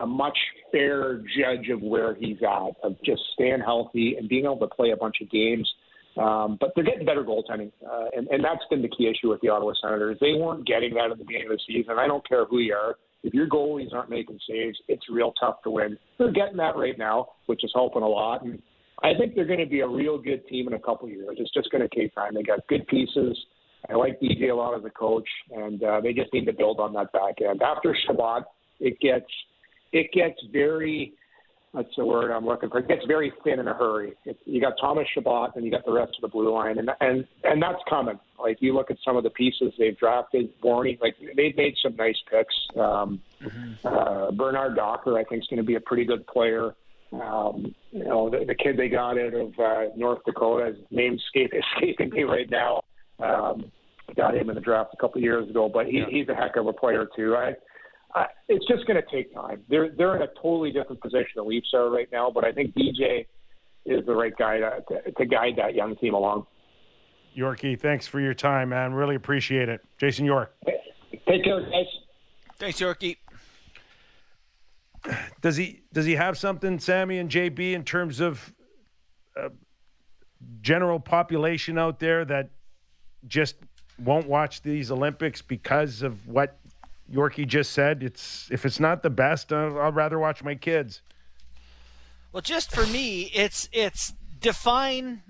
[0.00, 0.38] a much
[0.70, 4.90] fairer judge of where he's at, of just staying healthy and being able to play
[4.90, 5.68] a bunch of games.
[6.16, 9.40] Um, but they're getting better goaltending, uh, and, and that's been the key issue with
[9.40, 10.18] the Ottawa Senators.
[10.20, 11.96] They weren't getting that at the beginning of the season.
[11.98, 12.96] I don't care who you are.
[13.22, 15.96] If your goalies aren't making saves, it's real tough to win.
[16.18, 18.42] They're getting that right now, which is helping a lot.
[18.42, 18.60] And
[19.02, 21.36] I think they're going to be a real good team in a couple of years.
[21.38, 22.34] It's just going to take time.
[22.34, 23.38] They got good pieces.
[23.88, 26.80] I like DJ a lot as a coach, and uh, they just need to build
[26.80, 27.62] on that back end.
[27.62, 28.42] After Chabot,
[28.80, 29.26] it gets–
[29.92, 31.14] it gets very
[31.74, 32.78] that's the word I'm looking for.
[32.78, 34.14] It gets very thin in a hurry.
[34.24, 36.90] It, you got Thomas Chabot and you got the rest of the blue line, and
[37.00, 38.18] and and that's coming.
[38.38, 41.94] Like you look at some of the pieces they've drafted, Warney, like they've made some
[41.96, 42.54] nice picks.
[42.74, 43.86] Um, mm-hmm.
[43.86, 46.74] uh, Bernard-Docker, I think, is going to be a pretty good player.
[47.12, 51.22] Um, you know, the, the kid they got out of uh, North Dakota, his name's
[51.34, 52.82] escaping me right now.
[53.18, 53.70] Um,
[54.16, 56.04] got him in the draft a couple of years ago, but he, yeah.
[56.08, 57.34] he's a heck of a player too.
[57.34, 57.54] I
[58.14, 59.62] uh, it's just going to take time.
[59.68, 62.74] They're they're in a totally different position the Leafs are right now, but I think
[62.74, 63.26] DJ
[63.84, 66.46] is the right guy to, to, to guide that young team along.
[67.36, 68.92] Yorkie, thanks for your time, man.
[68.92, 69.80] Really appreciate it.
[69.98, 70.54] Jason York.
[71.26, 71.86] Take care, guys.
[72.58, 73.16] Thanks, Yorkie.
[75.40, 78.52] Does he does he have something, Sammy and JB, in terms of
[79.40, 79.50] uh,
[80.60, 82.50] general population out there that
[83.26, 83.56] just
[83.98, 86.58] won't watch these Olympics because of what
[87.12, 91.02] Yorkie just said, it's if it's not the best, uh, I'd rather watch my kids.
[92.32, 95.22] Well, just for me, it's it's define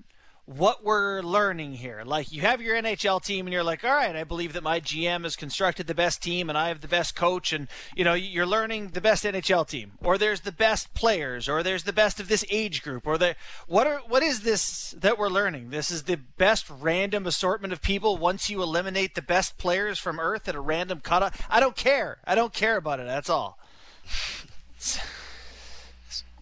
[0.57, 2.03] what we're learning here.
[2.07, 4.81] Like you have your NHL team and you're like, all right, I believe that my
[4.81, 8.15] GM has constructed the best team and I have the best coach and you know,
[8.15, 12.19] you're learning the best NHL team or there's the best players or there's the best
[12.19, 13.37] of this age group or the
[13.67, 15.69] what are what is this that we're learning?
[15.69, 20.19] This is the best random assortment of people once you eliminate the best players from
[20.19, 21.47] earth at a random cutoff.
[21.51, 22.19] I don't care.
[22.25, 23.07] I don't care about it.
[23.07, 23.59] That's all.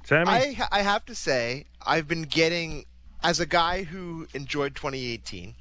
[0.05, 0.31] Sammy?
[0.31, 2.85] I I have to say I've been getting
[3.27, 5.57] as a guy who enjoyed 2018,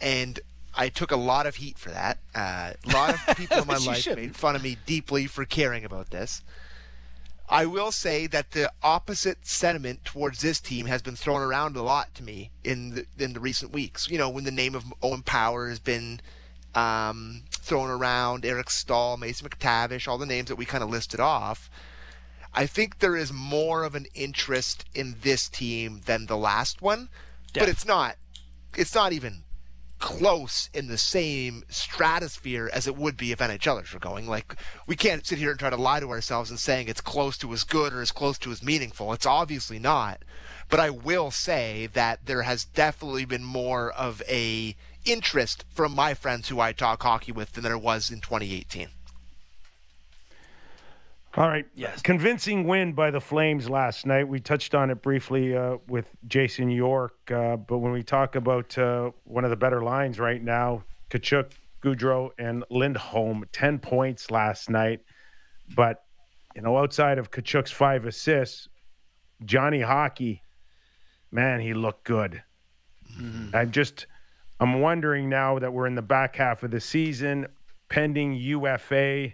[0.00, 0.40] and
[0.74, 2.18] I took a lot of heat for that.
[2.34, 4.16] Uh, a lot of people in my life should.
[4.16, 6.42] made fun of me deeply for caring about this.
[7.48, 11.82] I will say that the opposite sentiment towards this team has been thrown around a
[11.82, 14.08] lot to me in the in the recent weeks.
[14.08, 16.20] You know, when the name of Owen Power has been
[16.74, 21.20] um, thrown around, Eric Staal, Mason McTavish, all the names that we kind of listed
[21.20, 21.68] off.
[22.56, 27.10] I think there is more of an interest in this team than the last one,
[27.54, 27.62] yeah.
[27.62, 28.16] but it's not
[28.74, 29.42] it's not even
[29.98, 34.26] close in the same stratosphere as it would be if NHLers were going.
[34.26, 37.36] Like we can't sit here and try to lie to ourselves and saying it's close
[37.38, 39.12] to as good or as close to as meaningful.
[39.12, 40.22] It's obviously not.
[40.68, 46.14] But I will say that there has definitely been more of a interest from my
[46.14, 48.88] friends who I talk hockey with than there was in 2018.
[51.36, 51.66] All right.
[51.74, 52.00] Yes.
[52.00, 54.26] Convincing win by the Flames last night.
[54.26, 58.76] We touched on it briefly uh, with Jason York, uh, but when we talk about
[58.78, 61.50] uh, one of the better lines right now, Tkachuk,
[61.82, 65.00] Gaudreau, and Lindholm, 10 points last night.
[65.74, 66.04] But,
[66.54, 68.68] you know, outside of Tkachuk's five assists,
[69.44, 70.42] Johnny Hockey,
[71.30, 72.42] man, he looked good.
[73.12, 73.54] Mm-hmm.
[73.54, 74.06] I'm just,
[74.58, 77.46] I'm wondering now that we're in the back half of the season,
[77.90, 79.32] pending UFA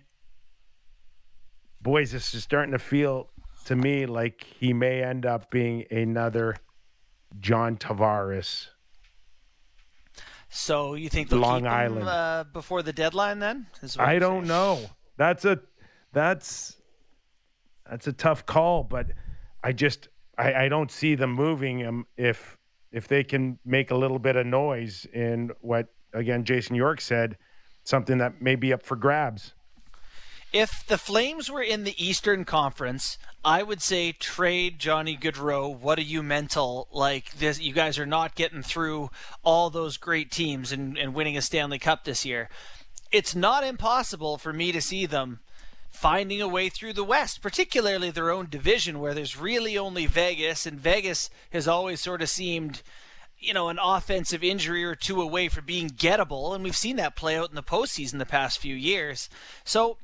[1.82, 3.30] boys, this is starting to feel
[3.64, 6.56] to me like he may end up being another
[7.40, 8.68] John Tavares.
[10.48, 13.38] So you think they'll Long keep Island him, uh, before the deadline?
[13.38, 13.66] Then
[13.98, 14.48] I don't saying.
[14.48, 14.80] know.
[15.16, 15.60] That's a
[16.12, 16.76] that's
[17.88, 19.06] that's a tough call, but
[19.64, 22.58] I just I, I don't see them moving him if
[22.90, 27.38] if they can make a little bit of noise in what again Jason York said,
[27.84, 29.54] something that may be up for grabs
[30.52, 35.74] if the Flames were in the Eastern Conference, I would say trade Johnny Gaudreau.
[35.74, 36.88] What are you mental?
[36.92, 39.10] Like this, you guys are not getting through
[39.42, 42.48] all those great teams and, and winning a Stanley Cup this year.
[43.10, 45.40] It's not impossible for me to see them
[45.90, 50.66] finding a way through the West, particularly their own division, where there's really only Vegas,
[50.66, 52.82] and Vegas has always sort of seemed
[53.38, 57.16] you know, an offensive injury or two away from being gettable, and we've seen that
[57.16, 59.28] play out in the postseason the past few years.
[59.64, 59.98] So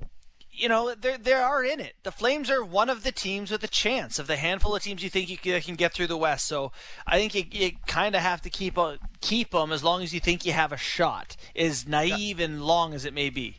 [0.58, 1.94] you know, they they are in it.
[2.02, 5.02] The Flames are one of the teams with a chance of the handful of teams
[5.02, 6.46] you think you can get through the West.
[6.46, 6.72] So
[7.06, 10.12] I think you, you kind of have to keep uh, keep them as long as
[10.12, 13.56] you think you have a shot, as naive and long as it may be.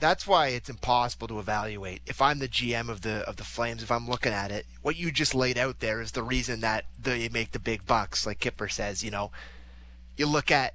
[0.00, 2.02] That's why it's impossible to evaluate.
[2.06, 4.96] If I'm the GM of the of the Flames, if I'm looking at it, what
[4.96, 8.26] you just laid out there is the reason that they make the big bucks.
[8.26, 9.30] Like Kipper says, you know,
[10.16, 10.74] you look at.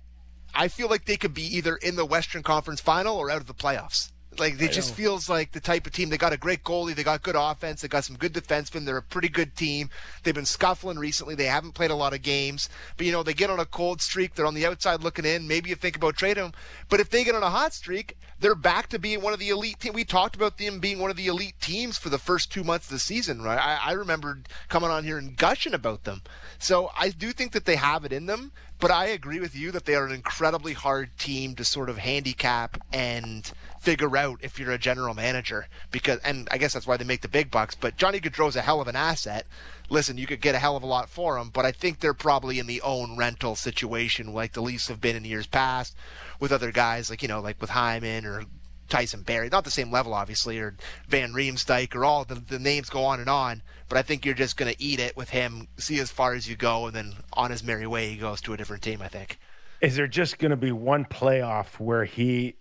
[0.55, 3.47] I feel like they could be either in the Western Conference Final or out of
[3.47, 6.09] the playoffs like it just feels like the type of team.
[6.09, 6.95] They got a great goalie.
[6.95, 7.81] They got good offense.
[7.81, 8.85] They got some good defensemen.
[8.85, 9.89] They're a pretty good team.
[10.23, 11.35] They've been scuffling recently.
[11.35, 14.01] They haven't played a lot of games, but you know they get on a cold
[14.01, 14.35] streak.
[14.35, 15.47] They're on the outside looking in.
[15.47, 16.53] Maybe you think about trading them,
[16.89, 19.49] but if they get on a hot streak, they're back to being one of the
[19.49, 19.95] elite teams.
[19.95, 22.87] We talked about them being one of the elite teams for the first two months
[22.87, 23.59] of the season, right?
[23.59, 26.21] I, I remember coming on here and gushing about them.
[26.59, 28.51] So I do think that they have it in them.
[28.79, 31.97] But I agree with you that they are an incredibly hard team to sort of
[31.97, 33.51] handicap and
[33.87, 35.65] figure out if you're a general manager.
[35.91, 37.73] Because, and I guess that's why they make the big bucks.
[37.73, 39.47] But Johnny Gaudreau's a hell of an asset.
[39.89, 42.13] Listen, you could get a hell of a lot for him, but I think they're
[42.13, 45.95] probably in the own rental situation, like the Leafs have been in years past,
[46.41, 48.43] with other guys like you know, like with Hyman or
[48.89, 49.47] Tyson Barrie.
[49.47, 50.75] Not the same level, obviously, or
[51.07, 53.61] Van Riemsdyk, or all the, the names go on and on.
[53.87, 56.49] But I think you're just going to eat it with him, see as far as
[56.49, 59.07] you go, and then on his merry way, he goes to a different team, I
[59.07, 59.39] think.
[59.79, 62.55] Is there just going to be one playoff where he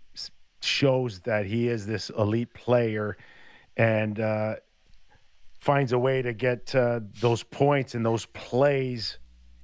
[0.67, 3.17] shows that he is this elite player
[3.77, 4.57] and uh,
[5.61, 9.19] finds a way to get uh, those points and those plays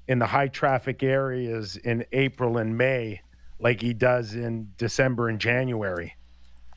[0.09, 3.21] in the high traffic areas in April and May,
[3.59, 6.15] like he does in December and January?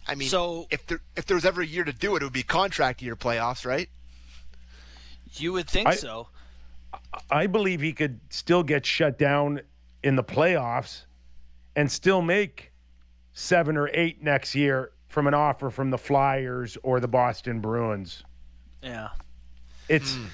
[0.07, 2.25] I mean, so if there if there was ever a year to do it, it
[2.25, 3.89] would be contract year playoffs, right?
[5.33, 6.27] You would think I, so.
[7.29, 9.61] I believe he could still get shut down
[10.03, 11.05] in the playoffs
[11.75, 12.71] and still make
[13.35, 18.23] seven or eight next year from an offer from the Flyers or the Boston Bruins.
[18.81, 19.09] Yeah.
[19.87, 20.27] It's mm.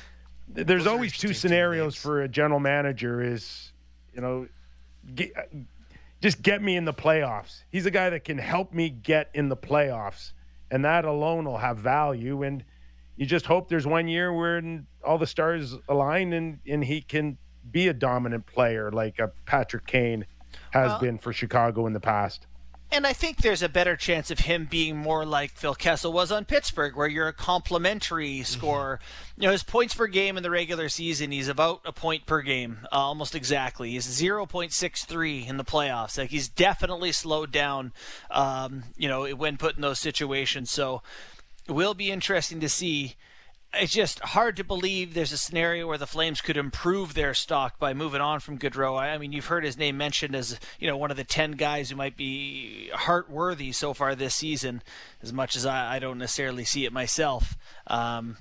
[0.48, 2.02] there's Those always two scenarios teammates.
[2.02, 3.74] for a general manager is,
[4.14, 4.48] you know,
[5.16, 5.32] get,
[6.22, 7.64] just get me in the playoffs.
[7.70, 10.34] He's a guy that can help me get in the playoffs,
[10.70, 12.44] and that alone will have value.
[12.44, 12.64] And
[13.18, 14.62] you just hope there's one year where
[15.04, 17.38] all the stars align and and he can
[17.72, 20.26] be a dominant player like a Patrick Kane
[20.70, 22.46] has well, been for Chicago in the past.
[22.94, 26.30] And I think there's a better chance of him being more like Phil Kessel was
[26.30, 28.44] on Pittsburgh, where you're a complementary mm-hmm.
[28.44, 29.00] scorer.
[29.02, 29.42] Mm-hmm.
[29.42, 32.42] You know, his points per game in the regular season, he's about a point per
[32.42, 33.92] game, uh, almost exactly.
[33.92, 36.18] He's 0.63 in the playoffs.
[36.18, 37.94] Like he's definitely slowed down,
[38.30, 40.70] um, you know, when put in those situations.
[40.70, 41.02] So
[41.70, 43.16] it will be interesting to see
[43.74, 47.80] it's just hard to believe there's a scenario where the Flames could improve their stock
[47.80, 49.00] by moving on from Gaudreau.
[49.00, 51.90] I mean, you've heard his name mentioned as you know one of the ten guys
[51.90, 54.82] who might be Hart worthy so far this season.
[55.22, 57.58] As much as I, I don't necessarily see it myself.
[57.88, 58.38] Um,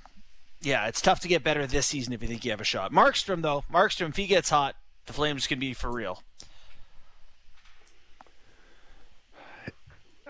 [0.62, 2.92] yeah, it's tough to get better this season if you think you have a shot.
[2.92, 4.76] Markstrom, though, Markstrom, if he gets hot,
[5.06, 6.22] the Flames can be for real.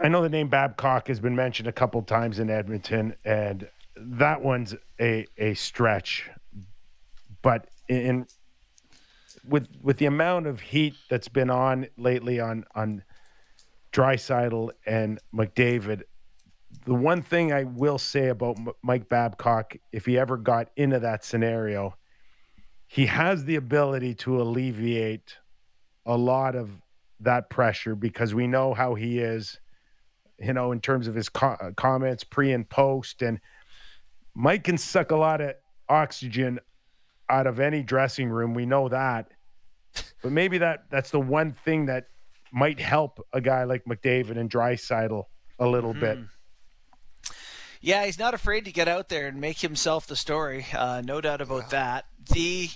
[0.00, 4.42] I know the name Babcock has been mentioned a couple times in Edmonton, and that
[4.42, 6.30] one's a a stretch.
[7.42, 8.26] But in
[9.44, 13.02] with with the amount of heat that's been on lately on on
[13.92, 16.02] Draisaitl and McDavid,
[16.84, 21.00] the one thing I will say about M- Mike Babcock, if he ever got into
[21.00, 21.96] that scenario,
[22.86, 25.36] he has the ability to alleviate
[26.06, 26.70] a lot of
[27.20, 29.60] that pressure because we know how he is,
[30.38, 33.22] you know, in terms of his co- comments pre and post.
[33.22, 33.40] And
[34.34, 35.54] Mike can suck a lot of
[35.88, 36.60] oxygen
[37.28, 38.54] out of any dressing room.
[38.54, 39.30] We know that.
[40.22, 42.06] But maybe that that's the one thing that
[42.52, 45.24] might help a guy like McDavid and Draisaitl
[45.58, 46.00] a little mm-hmm.
[46.00, 46.18] bit.
[47.80, 50.66] Yeah, he's not afraid to get out there and make himself the story.
[50.74, 52.04] Uh, no doubt about that.
[52.30, 52.68] The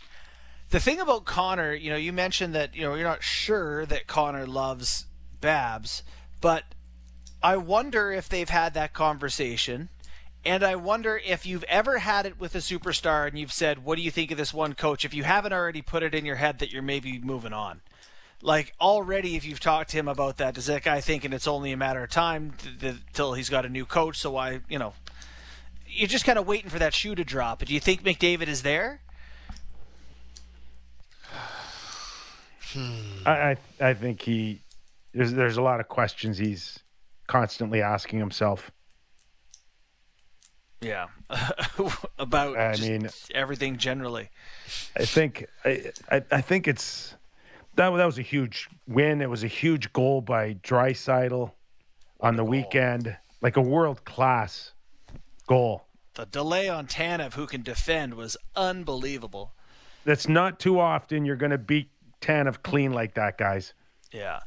[0.70, 4.06] the thing about Connor, you know, you mentioned that you know you're not sure that
[4.06, 5.06] Connor loves
[5.40, 6.02] Babs,
[6.40, 6.64] but
[7.42, 9.90] I wonder if they've had that conversation.
[10.46, 13.96] And I wonder if you've ever had it with a superstar and you've said, What
[13.96, 15.04] do you think of this one coach?
[15.04, 17.80] If you haven't already put it in your head that you're maybe moving on.
[18.42, 21.72] Like, already, if you've talked to him about that, does that guy thinking it's only
[21.72, 22.52] a matter of time
[23.14, 24.18] till he's got a new coach?
[24.18, 24.92] So I, you know,
[25.86, 27.64] you're just kind of waiting for that shoe to drop.
[27.64, 29.00] Do you think McDavid is there?
[33.24, 34.60] I, I, I think he
[35.14, 36.80] there's there's a lot of questions he's
[37.26, 38.70] constantly asking himself.
[40.84, 41.06] Yeah,
[42.18, 44.28] about I mean everything generally.
[44.96, 47.14] I think I, I, I think it's
[47.76, 49.22] that that was a huge win.
[49.22, 51.50] It was a huge goal by Draisaitl
[52.20, 54.72] on the weekend, like a world class
[55.46, 55.84] goal.
[56.14, 59.52] The delay on Tanev, who can defend, was unbelievable.
[60.04, 61.88] That's not too often you're going to beat
[62.20, 63.72] Tanev clean like that, guys.
[64.12, 64.40] Yeah.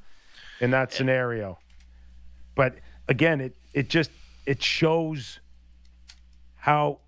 [0.61, 0.95] In that eh.
[0.95, 1.59] scenario,
[2.55, 2.75] but
[3.07, 4.11] again, it it just
[4.45, 5.39] it shows
[6.67, 6.99] how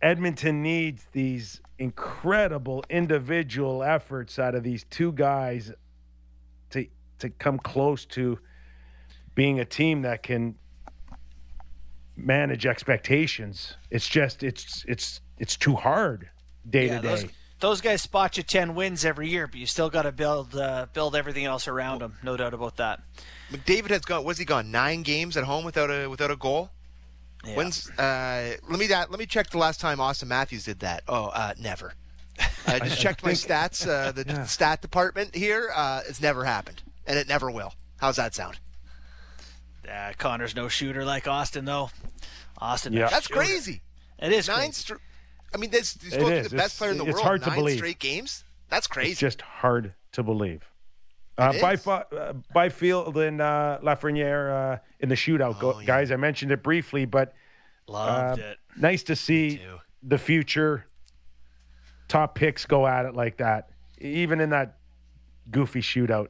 [0.00, 5.72] Edmonton needs these incredible individual efforts out of these two guys
[6.70, 6.86] to
[7.18, 8.38] to come close to
[9.34, 10.54] being a team that can
[12.14, 13.76] manage expectations.
[13.90, 16.30] It's just it's it's it's too hard
[16.70, 17.08] day yeah, to day.
[17.08, 17.26] Those,
[17.58, 20.86] those, guys spot you ten wins every year, but you still got to build uh,
[20.92, 22.14] build everything else around them.
[22.22, 23.00] No doubt about that.
[23.50, 24.22] McDavid has gone.
[24.22, 26.70] Was he gone nine games at home without a without a goal?
[27.46, 27.54] Yeah.
[27.56, 31.02] When's uh, let me that let me check the last time Auston Matthews did that.
[31.06, 31.94] Oh, uh, never.
[32.66, 33.86] I just checked my stats.
[33.86, 34.44] Uh, the yeah.
[34.44, 35.70] stat department here.
[35.74, 37.72] Uh, it's never happened, and it never will.
[37.98, 38.58] How's that sound?
[39.88, 41.90] Uh, Connor's no shooter like Auston, though.
[42.60, 43.08] Auston, yeah.
[43.08, 43.40] that's shooter.
[43.40, 43.82] crazy.
[44.18, 44.72] It is nine.
[44.72, 44.94] Str-
[45.54, 47.24] I mean, this he's supposed to be the best player in the it's world.
[47.24, 47.76] Hard nine believe.
[47.76, 48.44] straight games.
[48.68, 49.12] That's crazy.
[49.12, 50.62] It's just hard to believe.
[51.38, 55.86] Uh, by, uh, Byfield and uh, Lafreniere uh, in the shootout, oh, yeah.
[55.86, 56.10] guys.
[56.10, 57.34] I mentioned it briefly, but
[57.88, 58.58] Loved uh, it.
[58.76, 59.60] Nice to see
[60.02, 60.86] the future
[62.08, 64.78] top picks go at it like that, even in that
[65.50, 66.28] goofy shootout.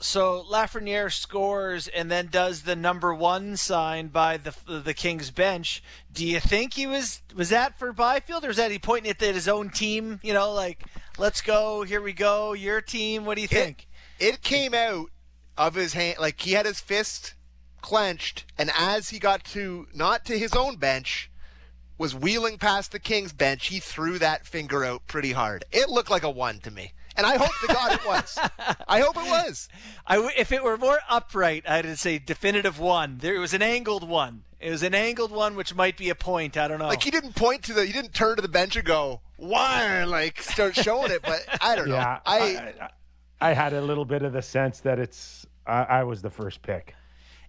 [0.00, 5.80] So Lafreniere scores and then does the number one sign by the the Kings bench.
[6.12, 9.22] Do you think he was was that for Byfield or is that he pointing it
[9.22, 10.18] at his own team?
[10.24, 10.82] You know, like
[11.18, 13.24] let's go, here we go, your team.
[13.24, 13.86] What do you think?
[14.22, 15.06] It, it came out
[15.58, 17.34] of his hand like he had his fist
[17.80, 21.30] clenched, and as he got to not to his own bench,
[21.98, 25.64] was wheeling past the Kings bench, he threw that finger out pretty hard.
[25.70, 26.92] It looked like a one to me.
[27.14, 28.38] And I hope to God it was.
[28.88, 29.68] I hope it was.
[30.06, 33.18] I w- if it were more upright, I'd say definitive one.
[33.18, 34.44] There it was an angled one.
[34.58, 36.56] It was an angled one, which might be a point.
[36.56, 36.88] I don't know.
[36.88, 40.04] Like he didn't point to the, he didn't turn to the bench and go, "Why?"
[40.04, 41.20] Like start showing it.
[41.22, 41.96] But I don't know.
[41.96, 42.88] Yeah, I, I,
[43.42, 46.62] I had a little bit of the sense that it's I, I was the first
[46.62, 46.94] pick.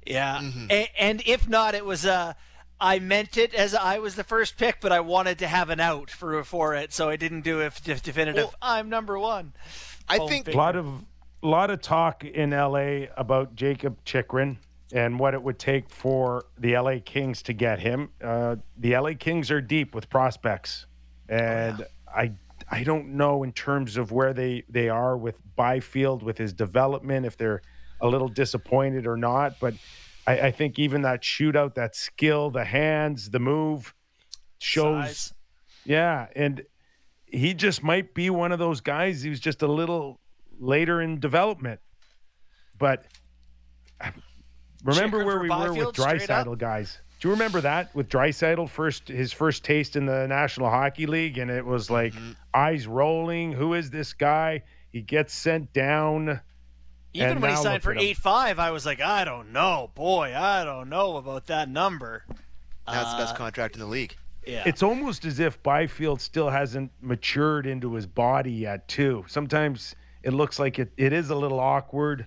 [0.05, 0.67] Yeah, mm-hmm.
[0.69, 2.33] and, and, if not, it was uh,
[2.79, 5.79] I meant it as I was the first pick, but I wanted to have an
[5.79, 8.45] out for for it, so I didn't do a definitive.
[8.45, 9.53] Well, I'm number one.
[10.09, 10.87] I think a lot of
[11.43, 14.57] a lot of talk in LA about Jakob Chychrun
[14.93, 18.09] and what it would take for the LA Kings to get him.
[18.21, 20.85] Uh, the LA Kings are deep with prospects,
[21.29, 22.21] and oh, yeah.
[22.21, 22.31] I
[22.73, 27.23] I don't know in terms of where they they are with Byfield with his development
[27.23, 27.61] if they're
[28.01, 29.59] a little disappointed or not.
[29.59, 29.75] But
[30.25, 33.93] I, I think even that shootout, that skill, the hands, the move,
[34.57, 35.05] shows.
[35.05, 35.33] Size.
[35.85, 36.63] Yeah, and
[37.27, 39.21] he just might be one of those guys.
[39.21, 40.19] He was just a little
[40.59, 41.79] later in development,
[42.79, 43.05] but
[44.01, 44.13] um,
[44.83, 46.47] remember Chychrun where we were with Byfield, straight up?
[46.47, 46.99] Draisaitl, guys.
[47.23, 51.37] Do you remember that with Draisaitl first his first taste in the National Hockey League,
[51.37, 52.31] and it was like Mm-hmm.
[52.53, 53.53] eyes rolling.
[53.53, 54.63] Who is this guy?
[54.91, 56.41] He gets sent down.
[57.13, 60.35] Even when he signed for at eight five, I was like, I don't know, boy,
[60.35, 62.25] I don't know about that number.
[62.85, 64.17] That's it's the best Uh, contract in the league.
[64.45, 69.23] Yeah, It's almost as if Byfield still hasn't matured into his body yet, too.
[69.29, 72.25] Sometimes it looks like it, it is a little awkward,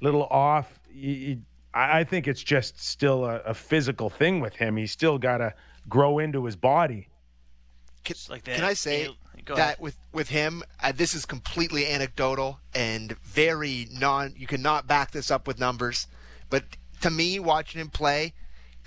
[0.00, 0.78] a little off.
[0.92, 1.42] You- you-
[1.74, 4.76] I I think it's just still a, a physical thing with him.
[4.76, 5.54] He's still got to
[5.88, 7.08] grow into his body.
[8.04, 8.56] Can, like that.
[8.56, 9.08] can I say
[9.44, 9.80] Go that ahead.
[9.80, 14.34] with with him, uh, this is completely anecdotal and very non.
[14.36, 16.06] You cannot back this up with numbers,
[16.48, 16.64] but
[17.00, 18.32] to me, watching him play,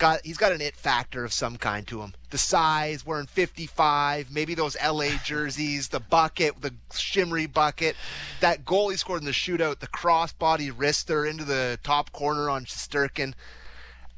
[0.03, 2.13] got he's got an it factor of some kind to him.
[2.29, 7.95] The size, wearing 55, maybe those LA jerseys, the bucket, the shimmery bucket,
[8.41, 12.65] that goal he scored in the shootout, the crossbody wrister into the top corner on
[12.65, 13.33] Shesterkin.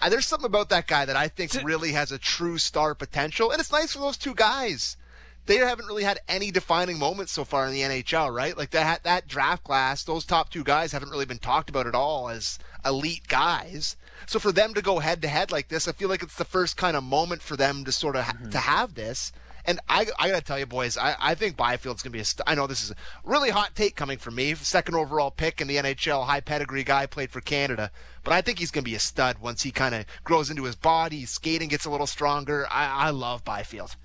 [0.02, 3.52] Uh, there's something about that guy that I think really has a true star potential,
[3.52, 4.98] and it's nice for those two guys.
[5.46, 8.58] They haven't really had any defining moments so far in the NHL, right?
[8.58, 11.94] Like that that draft class, those top two guys haven't really been talked about at
[11.94, 13.96] all as elite guys.
[14.26, 16.46] So for them to go head to head like this, I feel like it's the
[16.46, 18.58] first kind of moment for them to sort of ha- to mm-hmm.
[18.58, 19.32] have this.
[19.68, 22.26] And I, I gotta tell you, boys, I, I think Byfield's gonna be a.
[22.26, 25.60] St- I know this is a really hot take coming from me, second overall pick
[25.60, 27.92] in the NHL, high pedigree guy, played for Canada.
[28.24, 30.76] But I think he's gonna be a stud once he kind of grows into his
[30.76, 32.68] body, skating gets a little stronger.
[32.70, 33.96] I, I love Byfield.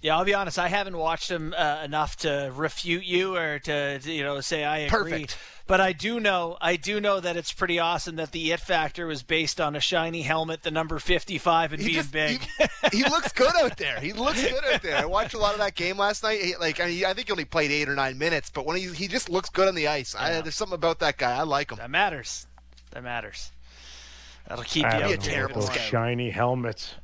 [0.00, 0.58] Yeah, I'll be honest.
[0.60, 4.64] I haven't watched him uh, enough to refute you or to, to, you know say
[4.64, 5.10] I agree.
[5.10, 5.38] Perfect.
[5.66, 9.06] But I do know, I do know that it's pretty awesome that the it factor
[9.06, 12.40] was based on a shiny helmet, the number fifty-five, and He being just- big.
[12.92, 13.98] He, he looks good out there.
[14.00, 14.96] He looks good out there.
[14.96, 16.40] I watched a lot of that game last night.
[16.40, 18.76] He, like I, mean, I think he only played eight or nine minutes, but when
[18.76, 20.14] he he just looks good on the ice.
[20.14, 20.40] I, Yeah.
[20.42, 21.36] there's something about that guy.
[21.36, 21.78] I like him.
[21.78, 22.46] that matters.
[22.92, 23.50] That matters.
[24.46, 26.94] That'll keep I you be a know to terrible those shiny helmets.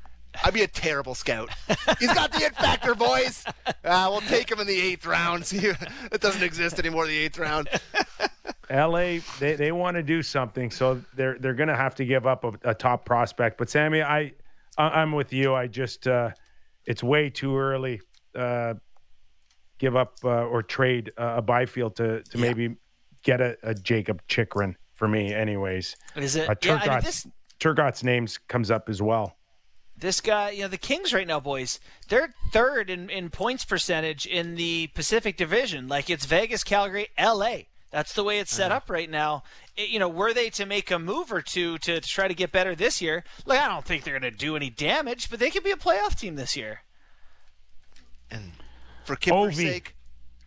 [0.43, 1.51] I'd be a terrible scout.
[1.99, 3.45] He's got the it factor, boys.
[3.85, 5.45] Uh, we'll take him in the eighth round.
[5.47, 5.59] See,
[6.12, 7.07] it doesn't exist anymore.
[7.07, 7.68] The eighth round.
[8.70, 12.26] LA, they, they want to do something, so they're they're going to have to give
[12.26, 13.59] up a, a top prospect.
[13.59, 14.32] But Sammy, I
[14.78, 15.55] I- I'm with you.
[15.55, 16.30] I just uh,
[16.87, 18.01] it's way too early.
[18.35, 18.74] Uh,
[19.78, 22.76] give up uh, or trade uh, a Byfield to to maybe
[23.22, 25.97] get a, a Jakob Chychrun for me, anyways.
[26.16, 26.49] Is it?
[26.49, 27.26] Uh, yeah, I mean, this
[27.59, 29.37] Turcotte's names comes up as well.
[30.05, 34.26] This guy, you know, the Kings right now, boys, they're third in, in points percentage
[34.26, 35.88] in the Pacific Division.
[35.88, 37.68] Like it's Vegas, Calgary, L.A.
[37.90, 39.44] That's the way it's set up right now.
[39.78, 42.34] It- you know, were they to make a move or two to, to try to
[42.34, 43.24] get better this year?
[43.46, 45.76] Like, I don't think they're going to do any damage, but they could be a
[45.76, 46.82] playoff team this year.
[48.30, 48.52] And
[49.05, 49.94] for Kipper's sake,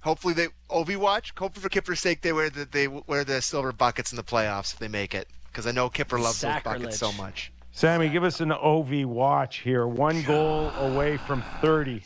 [0.02, 1.34] hopefully they Ovi watch.
[1.36, 4.74] Hopefully for Kipper's sake, they wear the they wear the silver buckets in the playoffs
[4.74, 5.28] if they make it.
[5.48, 7.52] Because I know Kipper loves those buckets so much.
[7.78, 9.86] Sammy, give us an OV watch here.
[9.86, 12.02] One goal away from 30.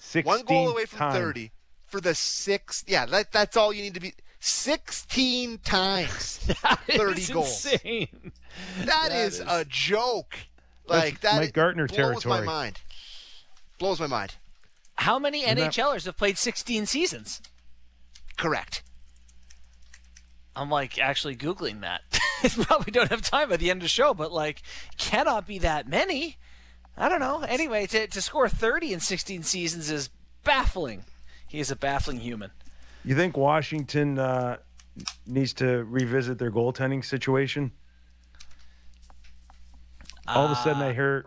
[0.00, 1.12] 16 One goal away from time.
[1.12, 1.52] 30
[1.86, 2.88] for the sixth.
[2.88, 4.14] Yeah, that, that's all you need to be.
[4.40, 6.38] 16 times
[6.90, 7.66] 30 It's goals.
[7.66, 8.32] Insane.
[8.84, 10.34] That is, a joke.
[10.88, 12.80] Like that Mike Gartner blows my mind.
[13.78, 14.34] Blows my mind.
[14.96, 17.40] How many that- NHLers have played 16 seasons?
[18.36, 18.82] Correct.
[20.56, 22.00] I'm like actually googling that.
[22.66, 24.62] Probably don't have time by the end of the show, but like
[24.98, 26.38] cannot be that many.
[26.96, 27.42] I don't know.
[27.42, 30.08] Anyway, to to score 30 in 16 seasons is
[30.44, 31.04] baffling.
[31.48, 32.50] He is a baffling human.
[33.04, 34.56] You think Washington uh,
[35.26, 37.70] needs to revisit their goaltending situation?
[40.26, 41.26] All of a sudden, I hear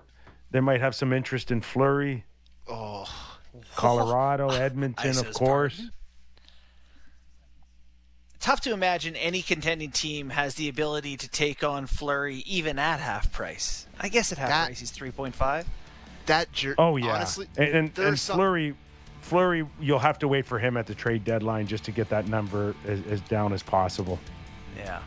[0.52, 2.26] they might have some interest in Fleury,
[2.68, 3.06] Oh,
[3.76, 5.76] Colorado, Edmonton, of course.
[5.78, 5.92] pardon.
[8.40, 13.00] Tough to imagine any contending team has the ability to take on Fleury even at
[13.02, 13.86] half price.
[14.00, 15.66] I guess at half That- price he's 3.5.
[16.26, 18.76] that jer- Oh yeah, Honestly, and and, and some- Fleury,
[19.22, 22.28] Fleury, you'll have to wait for him at the trade deadline just to get that
[22.28, 24.18] number as, as down as possible.
[24.78, 25.02] Yeah.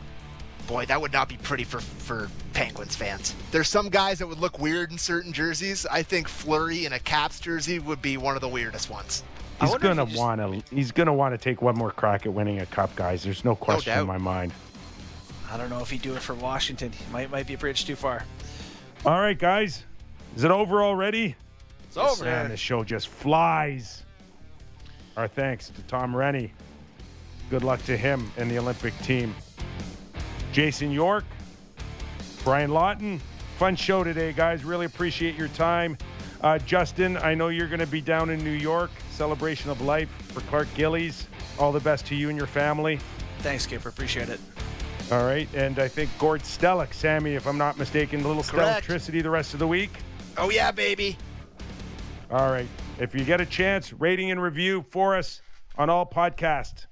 [0.66, 3.34] boy, that would not be pretty for for Penguins fans.
[3.50, 5.86] There's some guys that would look weird in certain jerseys.
[5.86, 9.22] I think Fleury in a Caps jersey would be one of the weirdest ones.
[9.60, 10.74] He's gonna he want to.
[10.74, 13.22] He's gonna want to take one more crack at winning a cup, guys.
[13.22, 14.52] There's no question in my mind.
[15.50, 16.92] I don't know if he'd do it for Washington.
[16.92, 18.24] He might might be a bridge too far.
[19.04, 19.84] All right, guys,
[20.36, 21.36] is it over already?
[21.88, 22.24] It's over.
[22.24, 24.02] Man, this show just flies.
[25.16, 26.50] Our thanks to Tom Renney.
[27.50, 29.34] Good luck to him and the Olympic team.
[30.52, 31.24] Jason York,
[32.44, 33.20] Brian Lawton.
[33.58, 34.64] Fun show today, guys.
[34.64, 35.98] Really appreciate your time.
[36.42, 40.10] Uh, Justin, I know you're going to be down in New York, celebration of life
[40.32, 41.28] for Clark Gillies.
[41.58, 42.98] All the best to you and your family.
[43.38, 43.88] Thanks, Skipper.
[43.88, 44.40] Appreciate it.
[45.12, 48.68] All right, and I think Gord Stellick, Sammy, if I'm not mistaken, a little Correct.
[48.68, 49.90] electricity the rest of the week.
[50.38, 51.18] Oh yeah, baby.
[52.30, 52.68] All right.
[52.98, 55.42] If you get a chance, rating and review for us
[55.76, 56.86] on all podcasts.